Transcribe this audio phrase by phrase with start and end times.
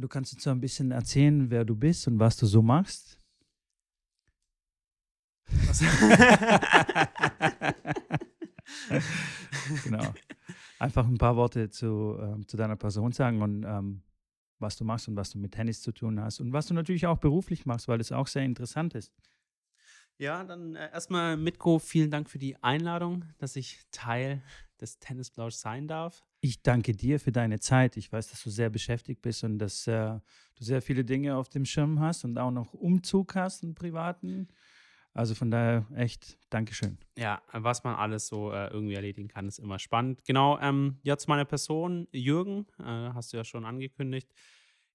[0.00, 3.18] Du kannst uns so ein bisschen erzählen, wer du bist und was du so machst.
[9.84, 10.14] genau.
[10.78, 14.02] Einfach ein paar Worte zu, ähm, zu deiner Person sagen und ähm,
[14.60, 17.08] was du machst und was du mit Tennis zu tun hast und was du natürlich
[17.08, 19.12] auch beruflich machst, weil das auch sehr interessant ist.
[20.16, 24.44] Ja, dann äh, erstmal Mitko, vielen Dank für die Einladung, dass ich Teil
[24.80, 26.24] des Tennisblausch sein darf.
[26.40, 27.96] Ich danke dir für deine Zeit.
[27.96, 30.20] Ich weiß, dass du sehr beschäftigt bist und dass äh,
[30.54, 34.48] du sehr viele Dinge auf dem Schirm hast und auch noch Umzug hast, einen privaten.
[35.14, 36.96] Also von daher echt Dankeschön.
[37.16, 40.22] Ja, was man alles so äh, irgendwie erledigen kann, ist immer spannend.
[40.24, 44.32] Genau, ähm, ja, zu meiner Person, Jürgen, äh, hast du ja schon angekündigt.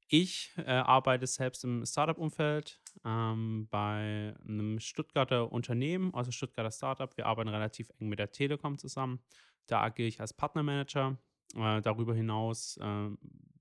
[0.07, 7.17] Ich äh, arbeite selbst im Startup-Umfeld ähm, bei einem Stuttgarter Unternehmen, also Stuttgarter Startup.
[7.17, 9.19] Wir arbeiten relativ eng mit der Telekom zusammen.
[9.67, 11.17] Da agiere ich als Partnermanager.
[11.55, 13.09] Äh, darüber hinaus äh,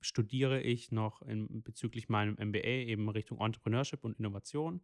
[0.00, 4.82] studiere ich noch in, bezüglich meinem MBA eben Richtung Entrepreneurship und Innovation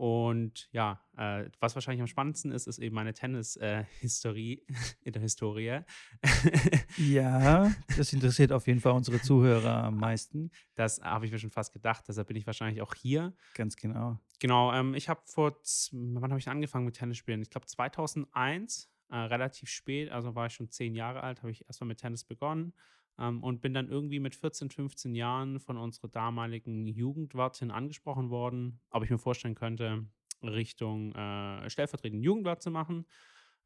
[0.00, 5.20] und ja, äh, was wahrscheinlich am spannendsten ist, ist eben meine Tennis-Historie äh, in der
[5.20, 5.80] Historie.
[6.96, 10.52] ja, das interessiert auf jeden Fall unsere Zuhörer am meisten.
[10.74, 13.34] Das habe ich mir schon fast gedacht, deshalb bin ich wahrscheinlich auch hier.
[13.54, 14.18] Ganz genau.
[14.38, 15.58] Genau, ähm, ich habe vor,
[15.92, 17.42] wann habe ich angefangen mit Tennis spielen?
[17.42, 21.64] Ich glaube 2001, äh, relativ spät, also war ich schon zehn Jahre alt, habe ich
[21.66, 22.72] erstmal mit Tennis begonnen.
[23.18, 28.80] Ähm, und bin dann irgendwie mit 14, 15 Jahren von unserer damaligen Jugendwartin angesprochen worden,
[28.90, 30.06] ob ich mir vorstellen könnte,
[30.42, 33.04] Richtung äh, stellvertretenden Jugendwart zu machen.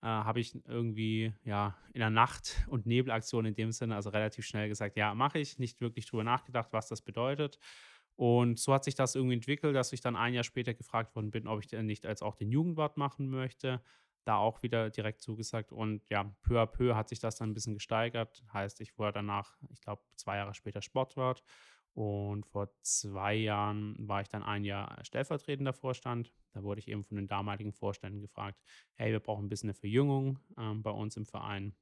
[0.02, 4.44] Äh, Habe ich irgendwie ja in der Nacht- und Nebelaktion in dem Sinne, also relativ
[4.44, 7.58] schnell gesagt, ja, mache ich, nicht wirklich drüber nachgedacht, was das bedeutet.
[8.16, 11.30] Und so hat sich das irgendwie entwickelt, dass ich dann ein Jahr später gefragt worden
[11.30, 13.82] bin, ob ich denn nicht als auch den Jugendwart machen möchte
[14.24, 15.72] da auch wieder direkt zugesagt.
[15.72, 18.42] Und ja, peu à peu hat sich das dann ein bisschen gesteigert.
[18.52, 21.44] Heißt, ich wurde danach, ich glaube, zwei Jahre später Sportwart.
[21.94, 26.32] Und vor zwei Jahren war ich dann ein Jahr stellvertretender Vorstand.
[26.52, 28.60] Da wurde ich eben von den damaligen Vorständen gefragt,
[28.94, 31.74] hey, wir brauchen ein bisschen eine Verjüngung äh, bei uns im Verein,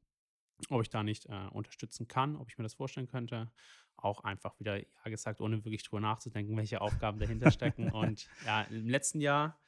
[0.69, 3.51] ob ich da nicht äh, unterstützen kann, ob ich mir das vorstellen könnte.
[3.97, 7.91] Auch einfach wieder ja gesagt, ohne wirklich drüber nachzudenken, welche Aufgaben dahinter stecken.
[7.93, 9.59] Und ja, im letzten Jahr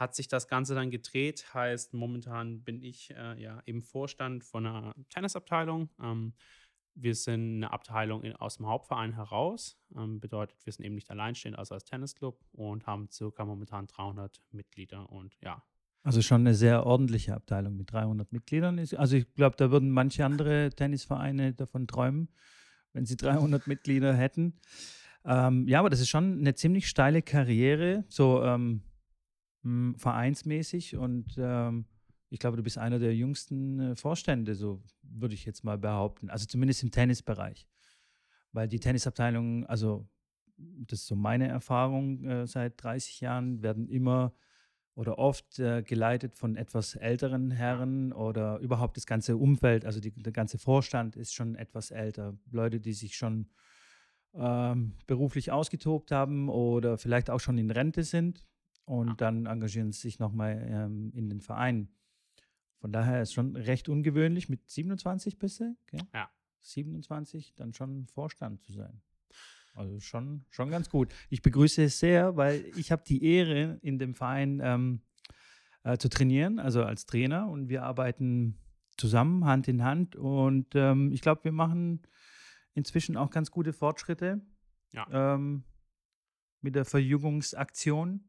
[0.00, 1.52] hat sich das Ganze dann gedreht.
[1.52, 5.90] Heißt, momentan bin ich äh, ja im Vorstand von einer Tennisabteilung.
[6.02, 6.32] Ähm,
[6.94, 9.78] wir sind eine Abteilung in, aus dem Hauptverein heraus.
[9.94, 14.42] Ähm, bedeutet, wir sind eben nicht alleinstehend, also als Tennisclub und haben circa momentan 300
[14.52, 15.62] Mitglieder und ja.
[16.02, 18.78] Also schon eine sehr ordentliche Abteilung mit 300 Mitgliedern.
[18.96, 22.30] Also ich glaube, da würden manche andere Tennisvereine davon träumen,
[22.94, 24.54] wenn sie 300 Mitglieder hätten.
[25.26, 28.04] Ähm, ja, aber das ist schon eine ziemlich steile Karriere.
[28.08, 28.80] So, ähm,
[29.62, 31.86] mh, vereinsmäßig und ähm,
[32.30, 36.30] ich glaube, du bist einer der jüngsten äh, Vorstände, so würde ich jetzt mal behaupten.
[36.30, 37.66] Also zumindest im Tennisbereich.
[38.52, 40.08] Weil die Tennisabteilungen, also
[40.56, 44.32] das ist so meine Erfahrung äh, seit 30 Jahren, werden immer
[44.94, 50.10] oder oft äh, geleitet von etwas älteren Herren oder überhaupt das ganze Umfeld, also die,
[50.10, 52.36] der ganze Vorstand ist schon etwas älter.
[52.50, 53.48] Leute, die sich schon
[54.34, 58.46] ähm, beruflich ausgetobt haben oder vielleicht auch schon in Rente sind
[58.84, 59.14] und ja.
[59.14, 61.88] dann engagieren sie sich nochmal ähm, in den Verein.
[62.78, 66.02] Von daher ist schon recht ungewöhnlich, mit 27 bist du, okay?
[66.14, 66.30] Ja.
[66.60, 69.00] 27 dann schon Vorstand zu sein.
[69.74, 71.12] Also schon, schon ganz gut.
[71.28, 75.00] Ich begrüße es sehr, weil ich habe die Ehre, in dem Verein ähm,
[75.84, 77.48] äh, zu trainieren, also als Trainer.
[77.48, 78.58] Und wir arbeiten
[78.96, 80.16] zusammen, Hand in Hand.
[80.16, 82.02] Und ähm, ich glaube, wir machen
[82.74, 84.40] inzwischen auch ganz gute Fortschritte
[84.92, 85.34] ja.
[85.34, 85.64] ähm,
[86.60, 88.24] mit der Verjüngungsaktion.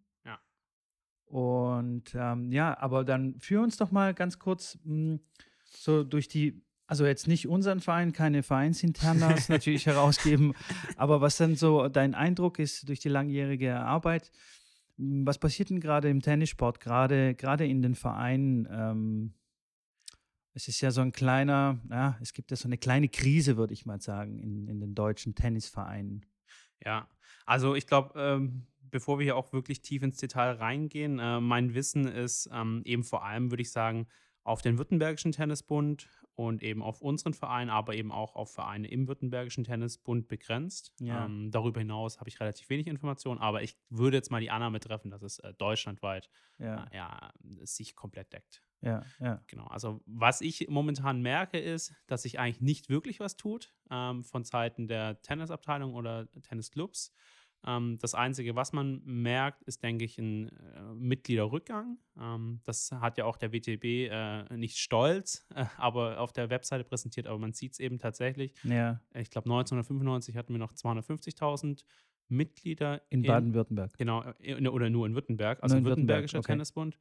[1.31, 5.19] Und ähm, ja, aber dann führ uns doch mal ganz kurz mh, hm,
[5.63, 10.53] so durch die, also jetzt nicht unseren Verein, keine Vereinsinternas natürlich herausgeben,
[10.97, 14.29] aber was dann so dein Eindruck ist durch die langjährige Arbeit.
[14.97, 18.67] Hm, was passiert denn gerade im Tennissport, gerade, gerade in den Vereinen?
[18.69, 19.33] Ähm,
[20.53, 23.73] es ist ja so ein kleiner, ja, es gibt ja so eine kleine Krise, würde
[23.73, 26.25] ich mal sagen, in, in den deutschen Tennisvereinen.
[26.83, 27.07] Ja,
[27.45, 31.73] also ich glaube, ähm, bevor wir hier auch wirklich tief ins Detail reingehen, äh, mein
[31.73, 34.07] Wissen ist ähm, eben vor allem, würde ich sagen,
[34.43, 39.07] auf den Württembergischen Tennisbund und eben auf unseren Verein, aber eben auch auf Vereine im
[39.07, 40.93] Württembergischen Tennisbund begrenzt.
[40.99, 41.25] Ja.
[41.25, 44.79] Ähm, darüber hinaus habe ich relativ wenig Informationen, aber ich würde jetzt mal die Annahme
[44.79, 46.85] treffen, dass es äh, deutschlandweit ja.
[46.85, 47.33] Äh, ja,
[47.63, 48.63] sich komplett deckt.
[48.81, 49.43] Ja, ja.
[49.47, 49.65] Genau.
[49.65, 54.43] Also, was ich momentan merke, ist, dass sich eigentlich nicht wirklich was tut ähm, von
[54.43, 57.13] Seiten der Tennisabteilung oder Tennisclubs.
[57.65, 61.97] Ähm, das Einzige, was man merkt, ist, denke ich, ein äh, Mitgliederrückgang.
[62.19, 66.83] Ähm, das hat ja auch der WTB äh, nicht stolz, äh, aber auf der Webseite
[66.83, 68.53] präsentiert, aber man sieht es eben tatsächlich.
[68.63, 68.99] Ja.
[69.13, 71.83] Ich glaube, 1995 hatten wir noch 250.000
[72.29, 73.97] Mitglieder In Baden-Württemberg.
[73.97, 76.53] Genau, äh, in, oder nur in Württemberg, also Nur in Württemberg, Württembergischer okay.
[76.53, 76.97] Tennisbund.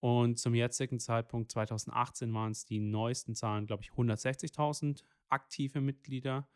[0.00, 6.46] Und zum jetzigen Zeitpunkt 2018 waren es die neuesten Zahlen, glaube ich, 160.000 aktive Mitglieder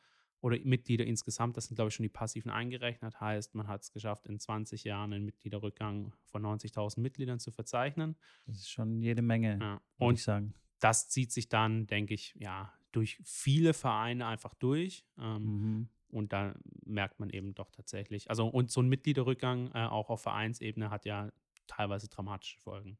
[0.40, 1.56] oder Mitglieder insgesamt.
[1.56, 3.20] Das sind, glaube ich, schon die passiven eingerechnet.
[3.20, 8.16] Heißt, man hat es geschafft, in 20 Jahren einen Mitgliederrückgang von 90.000 Mitgliedern zu verzeichnen.
[8.46, 9.80] Das ist schon jede Menge, Ja.
[9.98, 10.54] Und ich sagen.
[10.78, 15.04] das zieht sich dann, denke ich, ja, durch viele Vereine einfach durch.
[15.18, 15.88] Ähm, Mhm.
[16.10, 16.54] Und da
[16.86, 21.04] merkt man eben doch tatsächlich, also und so ein Mitgliederrückgang äh, auch auf Vereinsebene hat
[21.04, 21.30] ja
[21.66, 22.96] teilweise dramatische Folgen.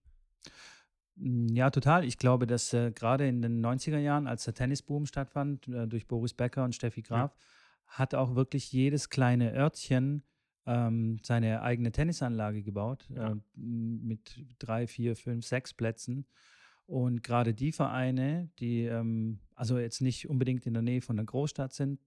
[1.18, 2.04] Mm, Ja, total.
[2.04, 6.06] Ich glaube, dass äh, gerade in den 90er Jahren, als der Tennisboom stattfand, äh, durch
[6.06, 7.34] Boris Becker und Steffi Graf,
[7.86, 10.22] hat auch wirklich jedes kleine Örtchen
[10.66, 13.32] ähm, seine eigene Tennisanlage gebaut, Ja.
[13.32, 16.26] äh, mit drei, vier, fünf, sechs Plätzen.
[16.86, 21.24] Und gerade die Vereine, die ähm, also jetzt nicht unbedingt in der Nähe von der
[21.26, 22.00] Großstadt sind,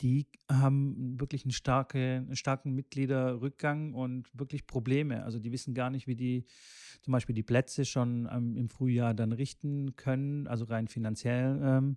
[0.00, 5.24] die haben wirklich einen, starke, einen starken Mitgliederrückgang und wirklich Probleme.
[5.24, 6.44] Also die wissen gar nicht, wie die
[7.02, 11.60] zum Beispiel die Plätze schon ähm, im Frühjahr dann richten können, also rein finanziell.
[11.62, 11.96] Ähm,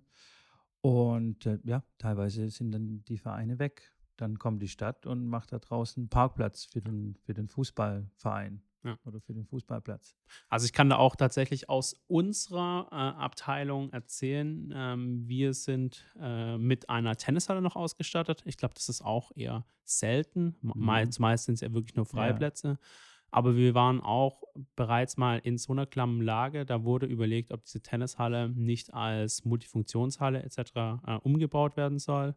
[0.80, 3.92] und äh, ja, teilweise sind dann die Vereine weg.
[4.16, 8.62] Dann kommt die Stadt und macht da draußen einen Parkplatz für den, für den Fußballverein
[8.82, 8.96] Ja.
[9.04, 10.14] oder für den Fußballplatz.
[10.48, 16.56] Also ich kann da auch tatsächlich aus unserer äh, Abteilung erzählen, ähm, wir sind äh,
[16.56, 18.42] mit einer Tennishalle noch ausgestattet.
[18.46, 20.56] Ich glaube, das ist auch eher selten.
[20.62, 20.72] Mhm.
[20.76, 22.78] Meist, meist sind es ja wirklich nur Freiplätze.
[23.30, 24.42] Aber wir waren auch
[24.74, 26.66] bereits mal in so einer klammen Lage.
[26.66, 30.58] Da wurde überlegt, ob diese Tennishalle nicht als Multifunktionshalle etc.
[31.06, 32.34] Äh, umgebaut werden soll,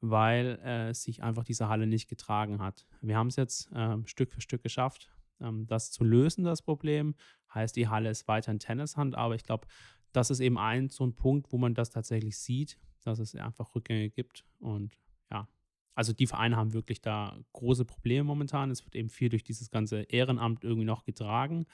[0.00, 2.86] weil äh, sich einfach diese Halle nicht getragen hat.
[3.00, 7.14] Wir haben es jetzt ähm, Stück für Stück geschafft, das zu lösen, das Problem.
[7.52, 9.66] Heißt, die Halle ist weiterhin Tennishand, aber ich glaube,
[10.12, 13.74] das ist eben ein so ein Punkt, wo man das tatsächlich sieht, dass es einfach
[13.74, 14.44] Rückgänge gibt.
[14.60, 14.96] Und
[15.30, 15.48] ja,
[15.94, 18.70] also die Vereine haben wirklich da große Probleme momentan.
[18.70, 21.66] Es wird eben viel durch dieses ganze Ehrenamt irgendwie noch getragen.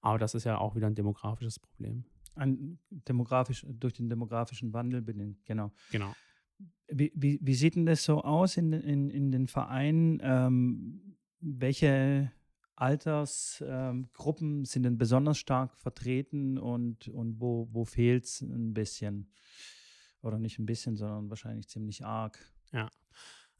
[0.00, 2.04] Aber das ist ja auch wieder ein demografisches Problem.
[2.34, 5.70] Ein demografisch, durch den demografischen Wandel bedingt, genau.
[5.92, 6.14] Genau.
[6.88, 10.20] Wie, wie, wie sieht denn das so aus in, den- in, in den Vereinen?
[10.22, 12.30] Ähm, welche
[12.76, 19.32] Altersgruppen ähm, sind denn besonders stark vertreten und, und wo, wo fehlt es ein bisschen?
[20.22, 22.38] Oder nicht ein bisschen, sondern wahrscheinlich ziemlich arg.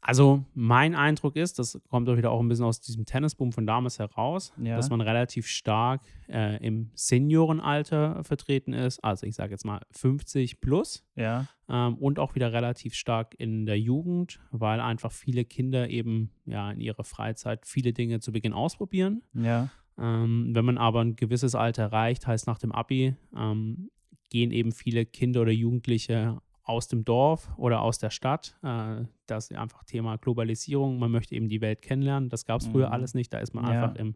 [0.07, 3.65] Also mein Eindruck ist, das kommt auch wieder auch ein bisschen aus diesem Tennisboom von
[3.65, 4.75] damals heraus, Ja.
[4.75, 9.03] dass man relativ stark äh, im Seniorenalter vertreten ist.
[9.03, 11.03] Also ich sage jetzt mal 50 plus.
[11.15, 16.29] Ja, ähm, und auch wieder relativ stark in der Jugend, weil einfach viele Kinder eben
[16.45, 19.23] ja in ihrer Freizeit viele Dinge zu Beginn ausprobieren.
[19.33, 23.89] ja, Ähm, wenn man aber ein gewisses Alter erreicht, heißt nach dem Abi, ähm,
[24.29, 28.57] gehen eben viele Kinder oder Jugendliche aus dem Dorf oder aus der Stadt.
[28.63, 30.99] Äh, das ist einfach Thema Globalisierung.
[30.99, 32.29] Man möchte eben die Welt kennenlernen.
[32.29, 32.93] Das gab es früher Mhm.
[32.93, 33.31] alles nicht.
[33.31, 33.71] Da ist man Ja.
[33.83, 34.15] einfach im,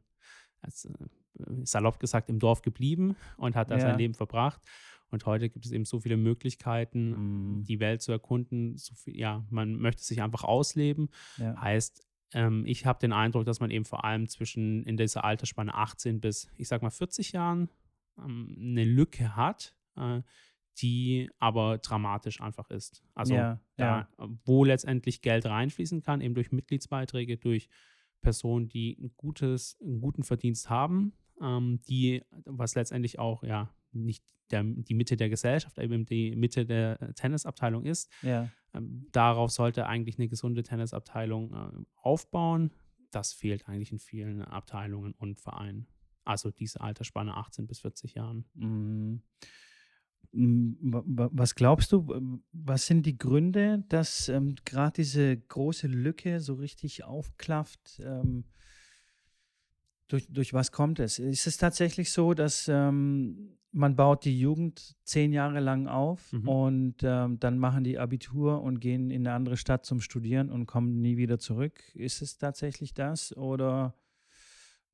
[0.62, 0.92] als, äh,
[1.63, 3.81] salopp gesagt, im Dorf geblieben und hat da Ja.
[3.81, 4.62] sein Leben verbracht.
[5.12, 7.63] Und heute gibt es eben so viele Möglichkeiten, Mhm.
[7.63, 8.78] die Welt zu erkunden.
[8.78, 11.10] So viel, ja, man möchte sich einfach ausleben.
[11.38, 11.56] ja.
[11.60, 15.74] Heißt, ähm, ich habe den Eindruck, dass man eben vor allem zwischen in dieser Altersspanne
[15.74, 17.69] 18 bis, ich sag mal, 40 Jahren
[18.19, 20.22] ähm, eine Lücke hat, äh,
[20.77, 23.04] die aber dramatisch einfach ist.
[23.13, 24.07] Also Ja, da,
[24.45, 27.69] wo letztendlich Geld reinfließen kann, eben durch Mitgliedsbeiträge, durch
[28.21, 34.23] Personen, die ein gutes, einen guten Verdienst haben, ähm, die, was letztendlich auch ja nicht
[34.52, 38.49] der, die Mitte der Gesellschaft, eben die Mitte der Tennisabteilung ist, ja.
[38.73, 42.71] ähm, darauf sollte eigentlich eine gesunde Tennisabteilung äh, aufbauen.
[43.11, 45.88] Das fehlt eigentlich in vielen Abteilungen und Vereinen.
[46.26, 48.45] Also diese Altersspanne 18 bis 40 Jahren.
[48.54, 49.23] Mhm.
[50.31, 56.40] Wa- wa- Was glaubst du, was sind die Gründe, dass ähm, gerade diese große Lücke
[56.40, 58.00] so richtig aufklafft?
[58.06, 58.44] Ähm,
[60.07, 61.19] durch, durch was kommt es?
[61.19, 66.48] Ist es tatsächlich so, dass ähm, man baut die Jugend zehn Jahre lang auf Mhm.
[66.48, 70.66] und ähm, dann machen die Abitur und gehen in eine andere Stadt zum Studieren und
[70.66, 71.80] kommen nie wieder zurück?
[71.95, 73.95] Ist es tatsächlich das oder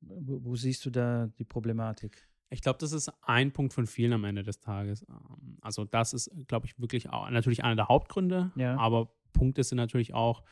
[0.00, 2.28] wo, wo siehst du da die Problematik?
[2.50, 5.04] Ich glaube, das ist ein Punkt von vielen am Ende des Tages.
[5.08, 8.52] Ähm, Also das ist, glaube ich, wirklich auch natürlich einer der Hauptgründe.
[8.54, 8.76] Ja.
[8.78, 10.42] Aber Punkte sind natürlich auch,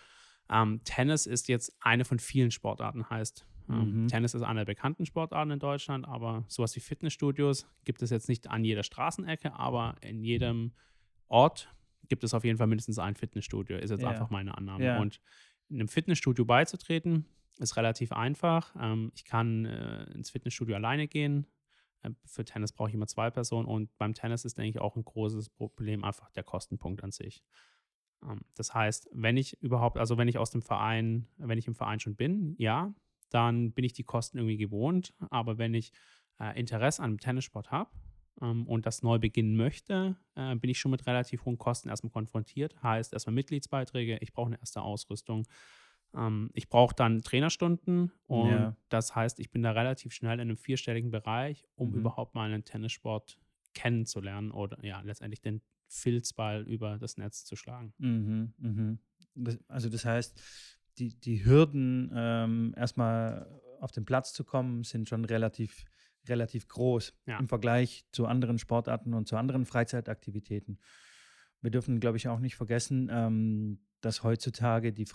[0.51, 3.47] ähm, Tennis ist jetzt eine von vielen Sportarten, heißt.
[3.71, 4.09] Ähm, Mhm.
[4.09, 8.29] Tennis ist eine der bekannten Sportarten in Deutschland, aber sowas wie Fitnessstudios gibt es jetzt
[8.29, 10.73] nicht an jeder Straßenecke, aber in jedem
[11.29, 11.73] Ort
[12.09, 14.11] gibt es auf jeden Fall mindestens ein Fitnessstudio, ist jetzt Ja.
[14.11, 14.85] einfach meine Annahme.
[14.85, 15.01] Ja.
[15.01, 15.21] Und
[15.71, 17.25] einem Fitnessstudio beizutreten,
[17.59, 18.75] ist relativ einfach.
[18.79, 21.47] Ähm, ich kann äh, ins Fitnessstudio alleine gehen.
[22.05, 24.97] Äh, für Tennis brauche ich immer zwei Personen und beim Tennis ist, denke ich, auch
[24.97, 27.43] ein großes Problem einfach der Kostenpunkt an sich.
[28.23, 31.75] Ähm, das heißt, wenn ich überhaupt, also wenn ich aus dem Verein, wenn ich im
[31.75, 32.95] Verein schon bin, ja,
[33.31, 35.13] dann bin ich die Kosten irgendwie gewohnt.
[35.31, 35.93] Aber wenn ich
[36.41, 37.91] äh, Interesse an dem Tennissport habe
[38.41, 42.13] ähm, und das neu beginnen möchte, äh, bin ich schon mit relativ hohen Kosten erstmal
[42.13, 42.81] konfrontiert.
[42.83, 45.47] Heißt erstmal Mitgliedsbeiträge, ich brauche eine erste Ausrüstung.
[46.17, 48.77] Ähm, ich brauche dann Trainerstunden und ja.
[48.89, 51.97] das heißt, ich bin da relativ schnell in einem vierstelligen Bereich, um mhm.
[51.97, 53.39] überhaupt mal einen Tennissport
[53.75, 57.93] kennenzulernen oder ja, letztendlich den Filzball über das Netz zu schlagen.
[57.99, 58.99] Mhm, mhm.
[59.35, 60.41] Das, also das heißt,
[60.99, 63.49] die, die Hürden, ähm, erstmal
[63.81, 65.85] auf den Platz zu kommen, sind schon relativ,
[66.29, 67.39] relativ groß ja.
[67.39, 70.79] im Vergleich zu anderen Sportarten und zu anderen Freizeitaktivitäten.
[71.61, 75.07] Wir dürfen, glaube ich, auch nicht vergessen, ähm, dass heutzutage die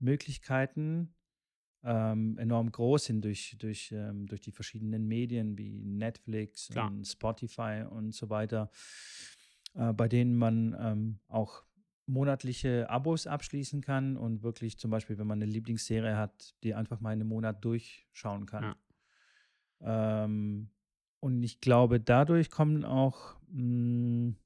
[0.00, 1.14] Freizeitmöglichkeiten
[1.82, 6.88] ähm, enorm groß sind durch, durch, ähm, durch die verschiedenen Medien wie Netflix Klar.
[6.88, 8.70] und Spotify und so weiter,
[9.74, 11.64] äh, bei denen man ähm, auch
[12.06, 17.00] monatliche Abos abschließen kann und wirklich zum Beispiel, wenn man eine Lieblingsserie hat, die einfach
[17.00, 18.74] mal einen Monat durchschauen kann.
[19.80, 20.24] Ja.
[20.24, 20.70] Ähm,
[21.20, 24.36] und ich glaube, dadurch kommen auch mh, hm,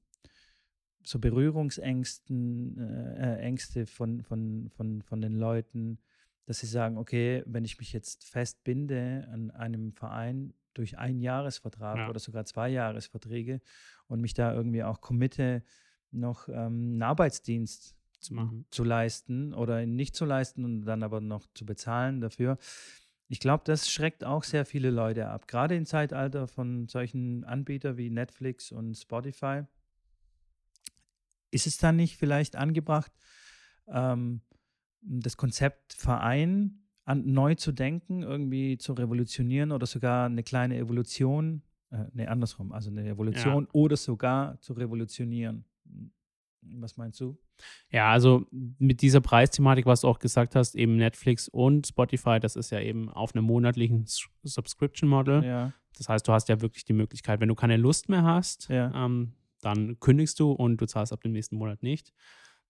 [1.05, 5.99] so Berührungsängsten, äh, Ängste von, von, von, von den Leuten,
[6.45, 11.97] dass sie sagen, okay, wenn ich mich jetzt festbinde an einem Verein durch einen Jahresvertrag
[11.97, 12.09] ja.
[12.09, 13.61] oder sogar zwei Jahresverträge
[14.07, 15.63] und mich da irgendwie auch committe,
[16.11, 16.55] noch ähm,
[16.93, 18.65] einen Arbeitsdienst zu, machen.
[18.71, 22.57] zu leisten oder nicht zu leisten und dann aber noch zu bezahlen dafür.
[23.27, 25.47] Ich glaube, das schreckt auch sehr viele Leute ab.
[25.47, 29.63] Gerade im Zeitalter von solchen Anbietern wie Netflix und Spotify.
[31.51, 33.11] Ist es dann nicht vielleicht angebracht,
[33.87, 34.41] ähm,
[35.01, 41.61] das Konzept Verein an, neu zu denken, irgendwie zu revolutionieren oder sogar eine kleine Evolution,
[41.91, 43.69] äh, nee, andersrum, also eine Evolution ja.
[43.73, 45.65] oder sogar zu revolutionieren?
[46.61, 47.37] Was meinst du?
[47.91, 52.55] Ja, also mit dieser Preisthematik, was du auch gesagt hast, eben Netflix und Spotify, das
[52.55, 54.05] ist ja eben auf einem monatlichen
[54.43, 55.43] Subscription Model.
[55.43, 55.73] Ja.
[55.95, 58.91] Das heißt, du hast ja wirklich die Möglichkeit, wenn du keine Lust mehr hast, ja.
[59.05, 59.33] ähm,
[59.65, 62.13] dann kündigst du und du zahlst ab dem nächsten Monat nicht.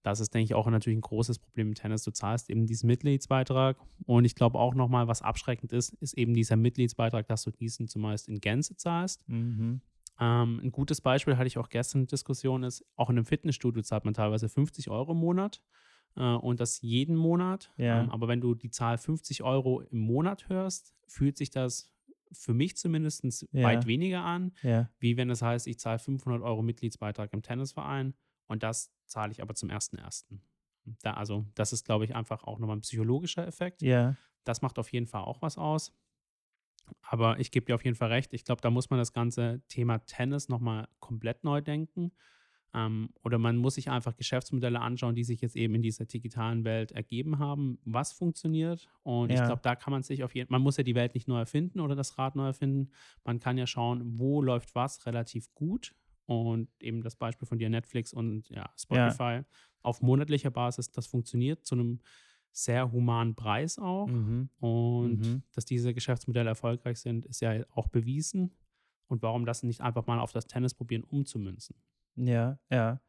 [0.04, 2.04] Das ist, denke ich, auch natürlich ein großes Problem im Tennis.
[2.04, 3.78] Du zahlst eben diesen Mitgliedsbeitrag.
[4.06, 7.88] Und ich glaube auch nochmal, was abschreckend ist, ist eben dieser Mitgliedsbeitrag, dass du diesen
[7.88, 9.28] zumeist in Gänze zahlst.
[9.28, 9.82] Mhm.
[10.20, 13.82] Ähm, ein gutes Beispiel hatte ich auch gestern in Diskussion ist, auch in einem Fitnessstudio
[13.82, 15.62] zahlt man teilweise 50 Euro im Monat
[16.16, 17.74] äh, und das jeden Monat.
[17.78, 18.04] Ja.
[18.04, 21.92] Ähm, aber wenn du die Zahl 50 Euro im Monat hörst, fühlt sich das
[22.36, 23.64] für mich zumindest ja.
[23.64, 24.90] weit weniger an, ja.
[25.00, 28.14] wie wenn es heißt, ich zahle 500 Euro Mitgliedsbeitrag im Tennisverein
[28.48, 30.26] und das zahle ich aber zum 1.1.
[31.02, 33.82] Da, also das ist, glaube ich, einfach auch nochmal ein psychologischer Effekt.
[33.82, 34.16] Ja.
[34.44, 35.94] Das macht auf jeden Fall auch was aus.
[37.02, 38.34] Aber ich gebe dir auf jeden Fall recht.
[38.34, 42.12] Ich glaube, da muss man das ganze Thema Tennis nochmal komplett neu denken.
[42.76, 46.66] Ähm, oder man muss sich einfach Geschäftsmodelle anschauen, die sich jetzt eben in dieser digitalen
[46.66, 48.90] Welt ergeben haben, was funktioniert.
[49.04, 49.36] Und ja.
[49.36, 51.30] ich glaube, da kann man sich auf jeden Fall, man muss ja die Welt nicht
[51.30, 52.92] neu erfinden oder das Rad neu erfinden.
[53.24, 55.96] Man kann ja schauen, wo läuft was relativ gut.
[56.26, 59.46] Und eben das Beispiel von dir, Netflix und ja, Spotify ja.
[59.82, 62.02] auf monatlicher Basis, das funktioniert zu einem
[62.52, 64.08] sehr humanen Preis auch.
[64.08, 64.50] Mhm.
[64.60, 65.44] Und mhm.
[65.54, 68.58] dass diese Geschäftsmodelle erfolgreich sind, ist ja auch bewiesen.
[69.08, 71.76] Und warum das nicht einfach mal auf das Tennis probieren, umzumünzen?
[72.16, 73.02] Ja, ja.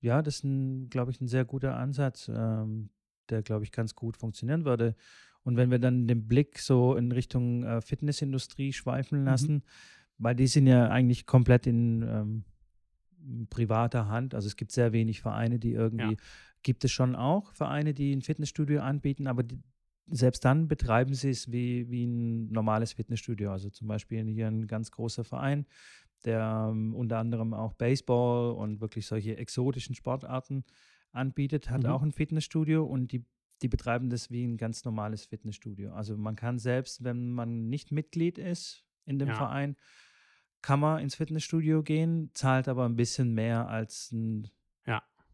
[0.00, 2.90] Ja, das ist, glaube ich, ein sehr guter Ansatz, ähm,
[3.28, 4.96] der, glaube ich, ganz gut funktionieren würde.
[5.44, 9.26] Und wenn wir dann den Blick so in Richtung äh, Fitnessindustrie schweifen mhm.
[9.26, 9.62] lassen, mhm.
[10.18, 12.44] weil die sind ja eigentlich komplett in ähm,
[13.48, 14.34] privater Hand.
[14.34, 16.18] Also es gibt sehr wenig Vereine, die irgendwie ja
[16.62, 19.58] gibt es schon auch Vereine, die ein Fitnessstudio anbieten, aber die,
[20.06, 23.52] selbst dann betreiben sie es wie, wie ein normales Fitnessstudio.
[23.52, 25.66] Also zum Beispiel hier ein ganz großer Verein,
[26.24, 30.64] der um, ähm, unter anderem auch Baseball und wirklich solche exotischen Sportarten
[31.12, 31.90] anbietet, hat mhm.
[31.90, 33.24] auch ein Fitnessstudio und die,
[33.62, 35.92] die betreiben das wie ein ganz normales Fitnessstudio.
[35.92, 39.34] Also man kann selbst, wenn man nicht Mitglied ist in dem ja.
[39.34, 39.76] Verein,
[40.62, 44.48] kann man ins Fitnessstudio gehen, zahlt aber ein bisschen mehr als ein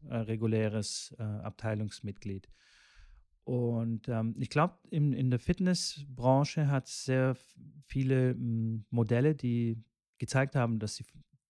[0.06, 2.48] äh, reguläres äh, Abteilungsmitglied.
[3.44, 7.36] Und ähm, ich glaube, in, in der Fitnessbranche hat es sehr
[7.84, 9.82] viele m, hm, Modelle, die
[10.18, 11.04] gezeigt haben, dass sie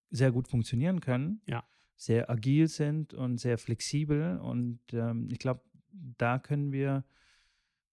[0.09, 1.63] sehr gut funktionieren können, ja.
[1.95, 4.37] sehr agil sind und sehr flexibel.
[4.39, 5.61] Und ähm, ich glaube,
[5.91, 7.03] da können wir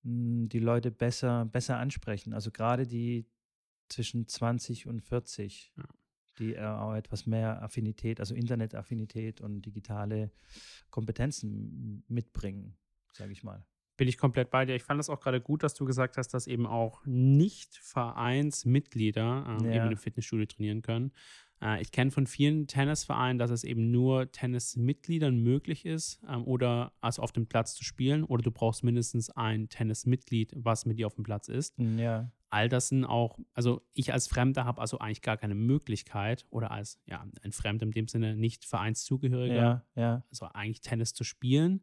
[0.04, 2.32] m, hm, die Leute besser, besser ansprechen.
[2.32, 3.26] Also gerade die
[3.88, 5.72] zwischen 20 und 40.
[5.76, 5.84] Ja
[6.38, 10.30] die äh, auch etwas mehr Affinität, also Internetaffinität und digitale
[10.90, 12.76] Kompetenzen mitbringen,
[13.12, 13.64] sage ich mal.
[13.96, 14.74] Bin ich komplett bei dir.
[14.74, 19.64] Ich fand es auch gerade gut, dass du gesagt hast, dass eben auch Nicht-Vereinsmitglieder ähm,
[19.64, 19.70] Ja.
[19.70, 21.12] eben in einem Fitnessstudio trainieren können.
[21.62, 26.92] Äh, ich kenne von vielen Tennisvereinen, dass es eben nur Tennismitgliedern möglich ist, ähm, oder
[27.00, 31.06] also auf dem Platz zu spielen, oder du brauchst mindestens ein Tennismitglied, was mit dir
[31.06, 31.74] auf dem Platz ist.
[31.78, 32.30] Ja.
[32.50, 36.70] All das sind auch, also ich als Fremder habe also eigentlich gar keine Möglichkeit, oder
[36.70, 40.24] als, ja, ein Fremder in dem Sinne, nicht Vereinszugehöriger, Ja, ja.
[40.30, 41.82] also eigentlich Tennis zu spielen.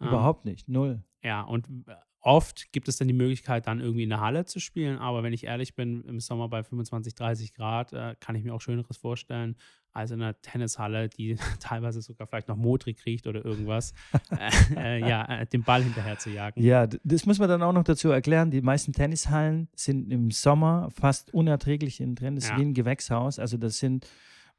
[0.00, 0.68] Ähm, Überhaupt nicht.
[0.68, 1.02] Null.
[1.22, 4.60] Ja, und äh, oft gibt es dann die Möglichkeit, dann irgendwie in der Halle zu
[4.60, 4.98] spielen.
[4.98, 8.54] Aber wenn ich ehrlich bin, im Sommer bei 25, 30 Grad äh, kann ich mir
[8.54, 9.56] auch Schöneres vorstellen,
[9.92, 13.92] als in einer Tennishalle, die teilweise sogar vielleicht noch modrig riecht oder irgendwas,
[14.30, 16.62] äh, äh, ja, äh, den Ball hinterher zu jagen.
[16.62, 18.50] Ja, das muss man dann auch noch dazu erklären.
[18.50, 22.36] Die meisten Tennishallen sind im Sommer fast unerträglich in drin.
[22.36, 22.58] Das ist Ja.
[22.58, 23.38] wie ein Gewächshaus.
[23.38, 24.06] Also das sind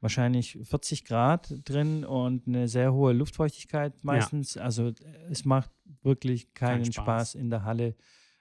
[0.04, 4.58] wahrscheinlich 40 Grad drin und eine sehr hohe Luftfeuchtigkeit meistens.
[4.58, 4.94] Also äh,
[5.30, 5.70] es macht
[6.02, 7.04] wirklich keinen Kein Spaß.
[7.04, 7.34] Spaß.
[7.36, 7.96] in der Halle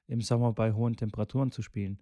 [0.08, 2.00] im Sommer bei hohen Temperaturen zu spielen.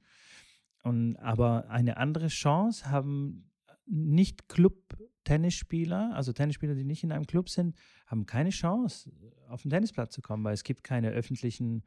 [0.82, 3.51] Und, aber eine andere Chance haben
[3.86, 7.75] nicht Club-Tennisspieler, also Tennisspieler, die nicht in einem Club sind,
[8.08, 9.12] haben keine Chance,
[9.48, 11.84] auf den Tennisplatz zu kommen, weil es gibt keine öffentlichen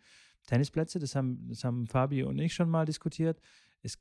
[0.46, 1.00] Tennisplätze.
[1.00, 3.40] Das haben, das haben Fabio und ich schon mal diskutiert.
[3.82, 3.98] Es,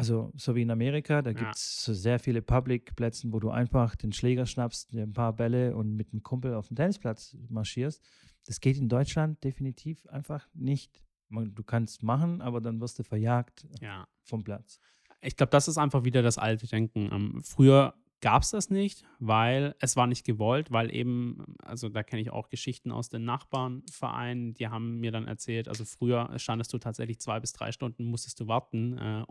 [0.00, 1.36] also so wie in Amerika, da Ja.
[1.36, 5.32] gibt es so sehr viele Public-Plätze, wo du einfach den Schläger schnappst, dir ein paar
[5.34, 8.02] Bälle und mit einem Kumpel auf den Tennisplatz marschierst.
[8.46, 11.02] Das geht in Deutschland definitiv einfach nicht.
[11.28, 14.06] Man, du kannst machen, aber dann wirst du verjagt Ja.
[14.22, 14.80] vom Platz.
[15.20, 17.08] Ich glaube, das ist einfach wieder das alte Denken.
[17.12, 22.02] Ähm, früher gab es das nicht, weil es war nicht gewollt, weil eben, also da
[22.02, 26.72] kenne ich auch Geschichten aus den Nachbarnvereinen, die haben mir dann erzählt, also früher standest
[26.72, 29.24] du tatsächlich zwei bis drei Stunden, musstest du warten äh,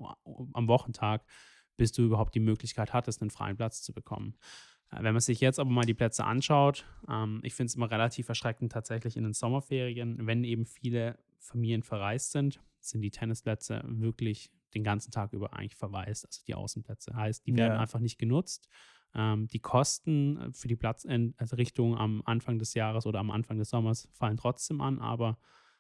[0.54, 1.24] am Wochentag,
[1.78, 4.36] bis du überhaupt die Möglichkeit hattest, einen freien Platz zu bekommen.
[4.92, 7.92] Äh, Wenn man sich jetzt aber mal die Plätze anschaut, ähm, ich finde es immer
[7.92, 13.84] relativ erschreckend tatsächlich in den Sommerferien, wenn eben viele Familien verreist sind, sind die Tennisplätze
[13.86, 17.16] wirklich den ganzen Tag über eigentlich verwaist, also die Außenplätze.
[17.16, 17.80] Heißt, die werden Ja.
[17.80, 18.70] einfach nicht genutzt.
[19.16, 23.70] Ähm, die Kosten äh, für die Platzrichtung am Anfang des Jahres oder am Anfang des
[23.70, 25.38] Sommers fallen trotzdem an, aber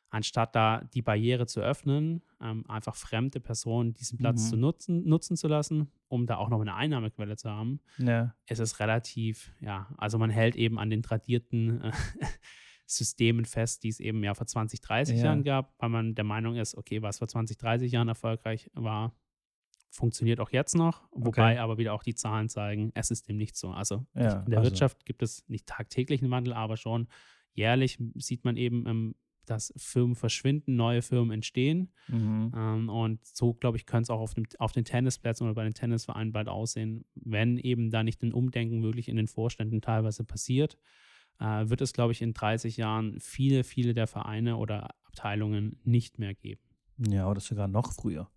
[0.09, 4.49] anstatt da die Barriere zu öffnen, ähm, einfach fremde Personen diesen Platz Mhm.
[4.49, 8.59] zu nutzen, nutzen zu lassen, um da auch noch eine Einnahmequelle zu haben, Ja, ist
[8.59, 11.91] es relativ, ja, also man hält eben an den tradierten äh,
[12.91, 15.25] Systemen fest, die es eben ja vor 20, 30 Ja.
[15.25, 19.15] Jahren gab, weil man der Meinung ist, okay, was vor 20, 30 Jahren erfolgreich war,
[19.91, 21.57] funktioniert auch jetzt noch, wobei Okay.
[21.57, 23.69] aber wieder auch die Zahlen zeigen, es ist dem nicht so.
[23.71, 27.07] Also Ja, in der also- Wirtschaft gibt es nicht tagtäglichen Wandel, aber schon
[27.53, 31.91] jährlich sieht man eben, ähm, dass Firmen verschwinden, neue Firmen entstehen.
[32.07, 32.51] mhm.
[32.55, 35.63] Ähm, und so, glaube ich, könnte es auch auf, dem, auf den Tennisplätzen oder bei
[35.63, 40.23] den Tennisvereinen bald aussehen, wenn eben da nicht ein Umdenken wirklich in den Vorständen teilweise
[40.23, 40.77] passiert,
[41.39, 46.19] äh, wird es, glaube ich, in 30 Jahren viele, viele der Vereine oder Abteilungen nicht
[46.19, 46.61] mehr geben.
[47.09, 48.29] ja, oder sogar noch früher,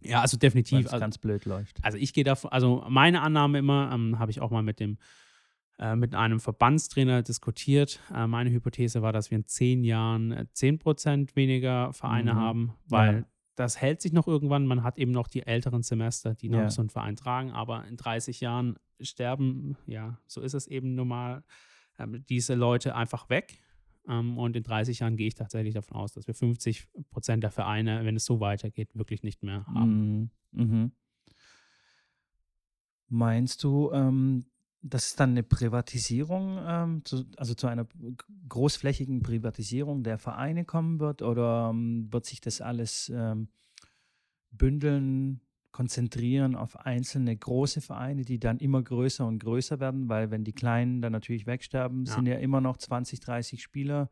[0.00, 0.86] Ja, also definitiv.
[0.86, 1.78] Also, ganz blöd läuft.
[1.84, 4.98] also ich gehe davon, also meine Annahme immer, ähm, habe ich auch mal mit dem
[5.80, 8.00] äh, mit einem Verbandstrainer diskutiert.
[8.12, 12.36] Äh, meine Hypothese war, dass wir in zehn Jahren äh, 10% weniger Vereine Mhm.
[12.38, 13.24] haben, weil Ja.
[13.54, 14.66] das hält sich noch irgendwann.
[14.66, 16.70] Man hat eben noch die älteren Semester, die noch Ja.
[16.70, 21.44] so einen Verein tragen, aber in 30 Jahren sterben, ja, so ist es eben normal,
[22.06, 23.58] diese Leute einfach weg.
[24.08, 28.04] Ähm, und in 30 Jahren gehe ich tatsächlich davon aus, dass wir 50% der Vereine,
[28.04, 30.30] wenn es so weitergeht, wirklich nicht mehr haben.
[30.52, 30.64] Mhm.
[30.64, 30.92] Mhm.
[33.08, 34.46] Meinst du, ähm,
[34.82, 37.86] dass es dann eine Privatisierung, ähm, zu, also zu einer
[38.48, 43.48] großflächigen Privatisierung der Vereine kommen wird oder ähm, wird sich das alles ähm,
[44.50, 45.40] bündeln,
[45.78, 50.52] konzentrieren auf einzelne große Vereine, die dann immer größer und größer werden, weil wenn die
[50.52, 52.14] Kleinen dann natürlich wegsterben, Ja.
[52.14, 54.10] sind ja immer noch 20, 30 Spieler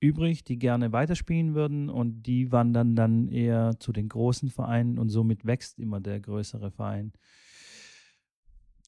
[0.00, 5.08] übrig, die gerne weiterspielen würden und die wandern dann eher zu den großen Vereinen und
[5.08, 7.14] somit wächst immer der größere Verein.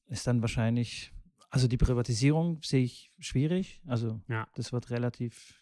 [0.09, 1.11] Ist dann wahrscheinlich,
[1.49, 4.47] also die Privatisierung sehe ich schwierig, also Ja.
[4.53, 5.59] das wird relativ,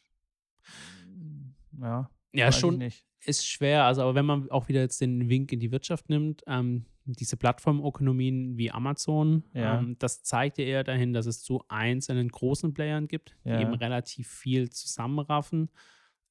[1.79, 2.81] ja, Ja, weiß schon,
[3.25, 3.85] ist schwer.
[3.85, 7.37] Also, aber wenn man auch wieder jetzt den Wink in die Wirtschaft nimmt, ähm, diese
[7.37, 9.79] Plattformökonomien wie Amazon, Ja.
[9.79, 13.59] ähm, das zeigt ja eher dahin, dass es zu einzelnen großen Playern gibt, die Ja.
[13.61, 15.69] eben relativ viel zusammenraffen.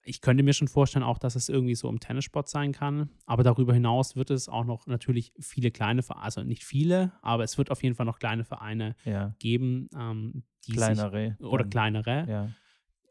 [0.09, 3.11] Ich könnte mir schon vorstellen, auch, dass es irgendwie so im Tennissport sein kann.
[3.25, 7.43] Aber darüber hinaus wird es auch noch natürlich viele kleine Vereine, also nicht viele, aber
[7.43, 11.37] es wird auf jeden Fall noch kleine Vereine Ja, geben, ähm, die kleinere.
[11.39, 11.71] sich, oder dann.
[11.71, 12.53] kleinere,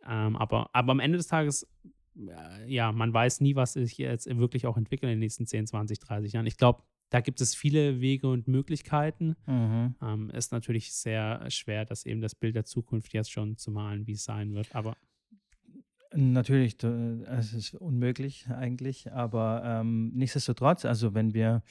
[0.07, 1.67] ähm, aber, aber am Ende des Tages,
[2.67, 5.99] ja, man weiß nie, was sich jetzt wirklich auch entwickelt in den nächsten 10, 20,
[5.99, 6.45] 30 Jahren.
[6.45, 9.35] Ich glaube, da gibt es viele Wege und Möglichkeiten.
[9.45, 9.95] mhm.
[10.01, 14.07] Ähm, ist natürlich sehr schwer, das eben das Bild der Zukunft jetzt schon zu malen,
[14.07, 14.73] wie es sein wird.
[14.75, 14.95] Aber
[16.13, 21.61] Natürlich, es ist unmöglich eigentlich, aber ähm, nichtsdestotrotz, also wenn wir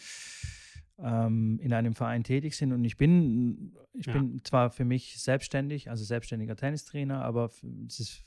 [0.99, 4.13] ähm, in einem Verein tätig sind und ich bin, ich ja.
[4.13, 7.51] bin zwar für mich selbstständig, also selbstständiger Tennistrainer, aber
[7.87, 8.25] es ist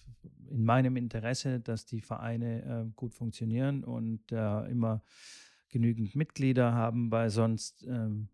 [0.49, 5.01] in meinem Interesse, dass die Vereine äh, gut funktionieren und äh, immer
[5.69, 8.29] genügend Mitglieder haben, weil sonst ähm,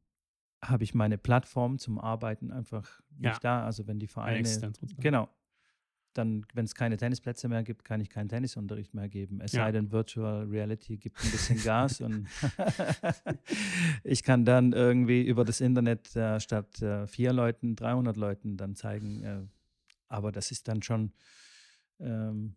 [0.62, 3.60] habe ich meine Plattform zum Arbeiten einfach nicht ja.
[3.60, 3.66] da.
[3.66, 4.48] Also wenn die Vereine,
[5.00, 5.30] genau,
[6.18, 9.42] dann, wenn es keine Tennisplätze mehr gibt, kann ich keinen Tennisunterricht mehr geben.
[9.42, 9.64] Es ja.
[9.64, 12.28] sei denn, Virtual Reality gibt ein bisschen Gas und
[14.04, 18.76] ich kann dann irgendwie über das Internet äh, statt äh, vier Leuten 300 Leuten dann
[18.76, 19.24] zeigen.
[19.24, 19.42] Äh,
[20.08, 21.12] aber das ist dann schon
[22.00, 22.56] ähm,